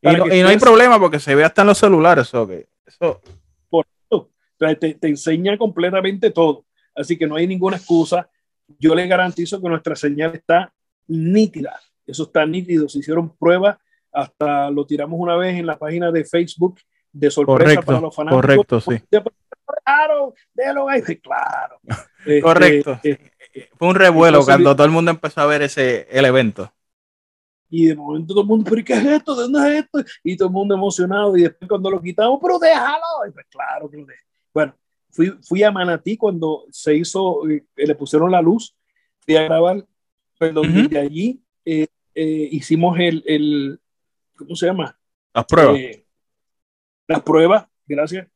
[0.00, 2.64] y no, y no hay problema porque se ve hasta en los celulares, okay.
[2.86, 3.20] eso.
[3.68, 6.64] Por eso, te, te enseña completamente todo.
[6.94, 8.28] Así que no hay ninguna excusa.
[8.78, 10.72] Yo le garantizo que nuestra señal está
[11.06, 11.80] nítida.
[12.06, 12.88] Eso está nítido.
[12.88, 13.78] Se hicieron pruebas
[14.12, 16.80] hasta lo tiramos una vez en la página de Facebook
[17.12, 18.42] de sorpresa para los fanáticos.
[18.42, 19.00] Correcto, sí.
[19.84, 21.02] Claro, déjalo ahí.
[21.02, 21.80] Claro.
[22.18, 23.00] Este, correcto.
[23.04, 23.16] Eh,
[23.76, 26.72] Fue un revuelo cuando todo el mundo empezó a ver ese el evento.
[27.70, 29.34] Y de momento todo el mundo, pero ¿qué es esto?
[29.34, 30.02] ¿De dónde es esto?
[30.24, 31.36] Y todo el mundo emocionado.
[31.36, 33.26] Y después cuando lo quitamos, pero déjalo.
[33.28, 34.22] Y pues claro que lo dejé.
[34.54, 34.74] Bueno,
[35.10, 38.74] fui, fui a Manatí cuando se hizo, eh, le pusieron la luz.
[39.28, 39.84] A grabar,
[40.38, 43.78] perdón, uh desde allí eh, eh, hicimos el, el,
[44.34, 44.98] ¿cómo se llama?
[45.34, 45.78] Las pruebas.
[45.78, 46.06] Eh,
[47.06, 48.26] las pruebas, gracias.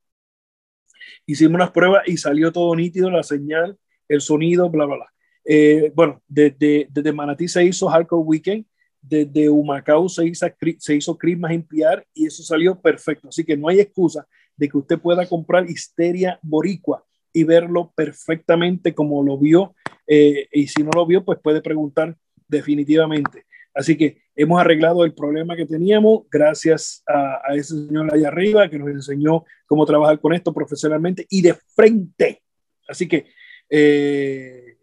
[1.25, 5.13] Hicimos las pruebas y salió todo nítido, la señal, el sonido, bla, bla, bla.
[5.45, 8.65] Eh, bueno, desde, desde Manatí se hizo Hardcore Weekend,
[9.01, 10.47] desde Humacao se hizo,
[10.79, 13.29] se hizo Christmas PR y eso salió perfecto.
[13.29, 14.27] Así que no hay excusa
[14.57, 19.75] de que usted pueda comprar Histeria Boricua y verlo perfectamente como lo vio.
[20.07, 23.47] Eh, y si no lo vio, pues puede preguntar definitivamente.
[23.75, 28.79] Así que hemos arreglado el problema que teníamos gracias a, ese señor allá arriba que
[28.79, 32.43] nos enseñó cómo trabajar con esto profesionalmente y de frente.
[32.87, 33.27] Así que
[33.69, 34.79] eh,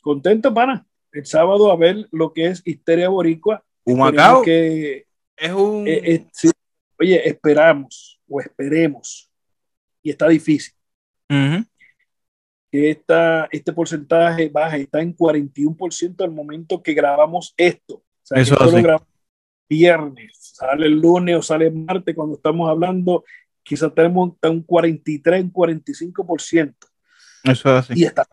[0.00, 0.86] contento, pana.
[1.12, 3.64] El sábado a ver lo que es Histeria Boricua.
[3.84, 4.42] Humacao.
[4.42, 5.06] Que,
[5.36, 5.86] es un.
[5.86, 6.50] Eh, eh, sí,
[6.98, 9.30] oye, esperamos o esperemos.
[10.02, 10.74] Y está difícil.
[11.28, 18.02] Que esta, este porcentaje baja, está en 41% al momento que grabamos esto.
[18.30, 18.56] Eso
[19.72, 23.24] viernes, sale el lunes o sale el martes cuando estamos hablando,
[23.62, 26.74] quizás tenemos un 43, un 45%.
[27.44, 27.92] Eso es así.
[27.96, 28.26] Y está.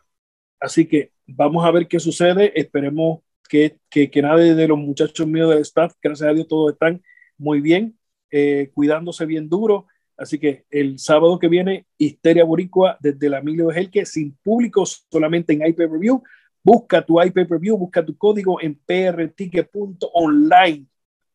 [0.59, 2.51] Así que vamos a ver qué sucede.
[2.59, 6.73] Esperemos que, que, que nadie de los muchachos míos del staff, gracias a Dios, todos
[6.73, 7.01] están
[7.37, 7.97] muy bien,
[8.31, 9.87] eh, cuidándose bien duro.
[10.17, 15.53] Así que el sábado que viene, Histeria Boricua desde la Emilio que sin público, solamente
[15.53, 16.21] en iPay Review.
[16.61, 20.87] Busca tu iPay per view, busca tu código en prticket.online.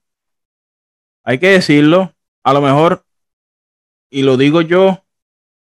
[1.23, 3.03] Hay que decirlo, a lo mejor
[4.09, 5.03] y lo digo yo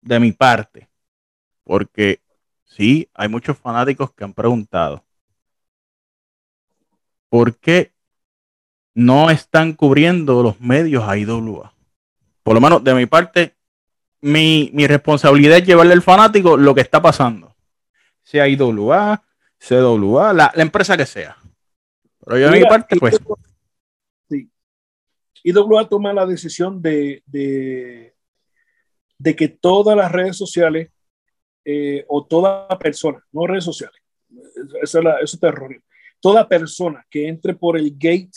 [0.06, 0.88] de mi parte,
[1.64, 2.22] porque
[2.64, 5.04] sí, hay muchos fanáticos que han preguntado,
[7.28, 7.92] ¿por qué
[8.94, 11.74] no están cubriendo los medios a IWA?
[12.44, 13.56] Por lo menos de mi parte,
[14.22, 17.56] mi, responsabilidad es llevarle al fanático lo que está pasando.
[18.22, 19.24] Sea IWA,
[19.58, 21.36] CWA, la, la empresa que sea.
[22.24, 23.20] Pero yo de mi parte, pues.
[24.30, 24.50] Sí.
[25.44, 28.15] IWA toma la decisión de, de,
[29.36, 30.90] que todas las redes sociales
[31.64, 34.00] eh, o toda persona, no redes sociales,
[34.82, 35.82] eso, es terror,
[36.20, 38.32] toda persona que entre por el gate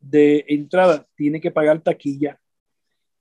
[0.00, 2.38] de entrada tiene que pagar taquilla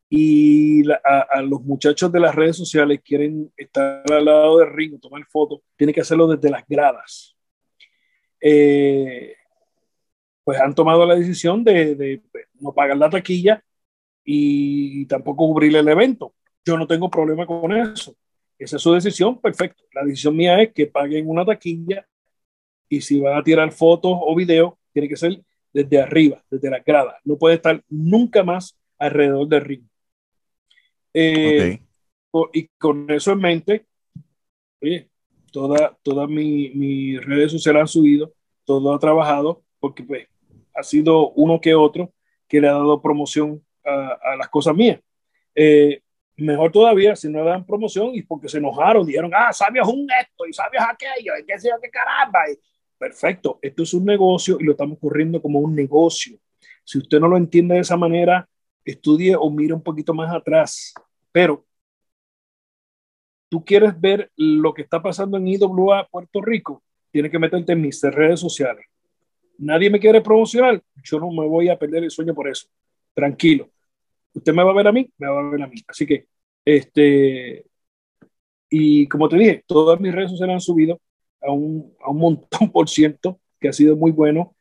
[0.09, 5.25] y a, los muchachos de las redes sociales quieren estar al lado del ring, tomar
[5.25, 7.35] fotos, tienen que hacerlo desde las gradas.
[8.39, 9.35] Eh,
[10.43, 12.21] pues han tomado la decisión de,
[12.61, 13.61] no pagar la taquilla
[14.23, 16.33] y tampoco cubrir el evento.
[16.67, 18.13] Yo no tengo problema con eso.
[18.59, 19.85] Esa es su decisión, perfecto.
[19.93, 22.05] La decisión mía es que paguen una taquilla
[22.89, 25.41] y si van a tirar fotos o videos, tiene que ser
[25.71, 27.21] desde arriba, desde la grada.
[27.23, 29.83] No puede estar nunca más alrededor del ring.
[31.13, 31.79] Eh,
[32.51, 33.85] y con eso en mente,
[34.81, 35.07] oye,
[35.53, 38.33] todas toda mis mi redes sociales han subido,
[38.65, 40.27] todo ha trabajado, porque pues
[40.75, 42.11] ha sido uno que otro
[42.45, 44.99] que le ha dado promoción a, las cosas mías.
[45.55, 46.01] Eh,
[46.43, 50.07] mejor todavía si no le dan promoción y porque se enojaron, dijeron, ah, sabías un
[50.21, 52.39] esto y sabías aquello, y qué sé qué caramba.
[52.97, 56.37] perfecto, esto es un negocio y lo estamos corriendo como un negocio.
[56.83, 58.47] Si usted no lo entiende de esa manera,
[58.85, 60.93] estudie o mire un poquito más atrás.
[61.31, 61.65] Pero
[63.49, 67.81] tú quieres ver lo que está pasando en IWA Puerto Rico, tienes que meterte en
[67.81, 68.85] mis redes sociales.
[69.57, 72.67] Nadie me quiere promocionar, yo no me voy a perder el sueño por eso.
[73.13, 73.69] Tranquilo.
[74.33, 75.77] Usted me va a ver a mí, me va a ver a mí.
[75.87, 76.27] Así que,
[76.65, 77.65] este,
[78.69, 81.01] y como te dije, todas mis redes sociales han subido
[81.41, 84.55] a un, a un montón por ciento, que ha sido muy bueno.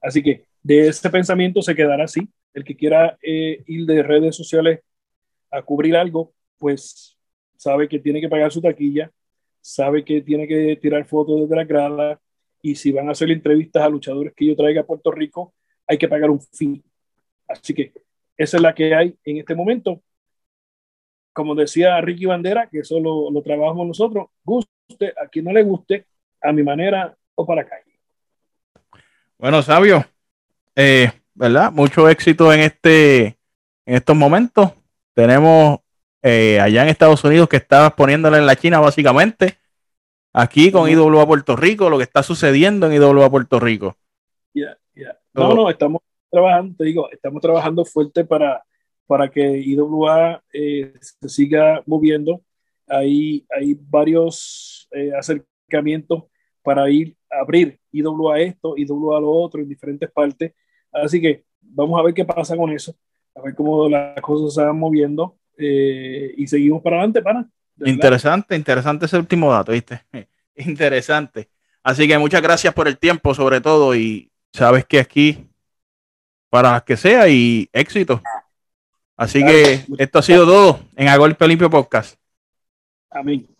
[0.00, 2.28] Así que de este pensamiento se quedará así.
[2.54, 4.80] El que quiera eh, ir de redes sociales
[5.50, 7.16] a cubrir algo, pues
[7.56, 9.10] sabe que tiene que pagar su taquilla,
[9.60, 12.20] sabe que tiene que tirar fotos desde la grada
[12.60, 15.54] y si van a hacer entrevistas a luchadores que yo traiga a Puerto Rico,
[15.86, 16.82] hay que pagar un fee.
[17.48, 17.92] Así que
[18.36, 20.02] esa es la que hay en este momento.
[21.32, 25.62] Como decía Ricky Bandera, que eso lo, lo trabajamos nosotros, guste, a quien no le
[25.62, 26.06] guste,
[26.40, 27.98] a mi manera o para calle.
[29.38, 30.04] Bueno, Sabio,
[30.76, 31.72] eh, ¿verdad?
[31.72, 33.38] Mucho éxito en este
[33.86, 34.72] en estos momentos.
[35.14, 35.80] Tenemos
[36.22, 39.58] eh, allá en Estados Unidos que estabas poniéndole en la China básicamente.
[40.32, 43.96] Aquí con IWA Puerto Rico, lo que está sucediendo en IWA Puerto Rico.
[44.54, 45.18] Ya, ya.
[45.34, 46.02] No, no, estamos
[46.32, 48.64] trabajando, te digo, estamos trabajando fuerte para,
[49.06, 52.42] para que IWA eh, se siga moviendo.
[52.88, 56.24] Hay, hay varios eh, acercamientos
[56.62, 60.52] para ir a abrir IWA esto, IWA lo otro en diferentes partes.
[60.90, 62.96] Así que vamos a ver qué pasa con eso
[63.34, 67.46] a ver cómo las cosas se van moviendo eh, y seguimos para adelante, para.
[67.84, 70.02] Interesante, interesante ese último dato, ¿viste?
[70.56, 71.48] interesante.
[71.82, 75.48] Así que muchas gracias por el tiempo, sobre todo, y sabes que aquí,
[76.52, 78.20] para las que sea, y éxito.
[79.16, 82.18] Así que esto ha sido todo en Agolpe Limpio Podcast.
[83.08, 83.51] Amén.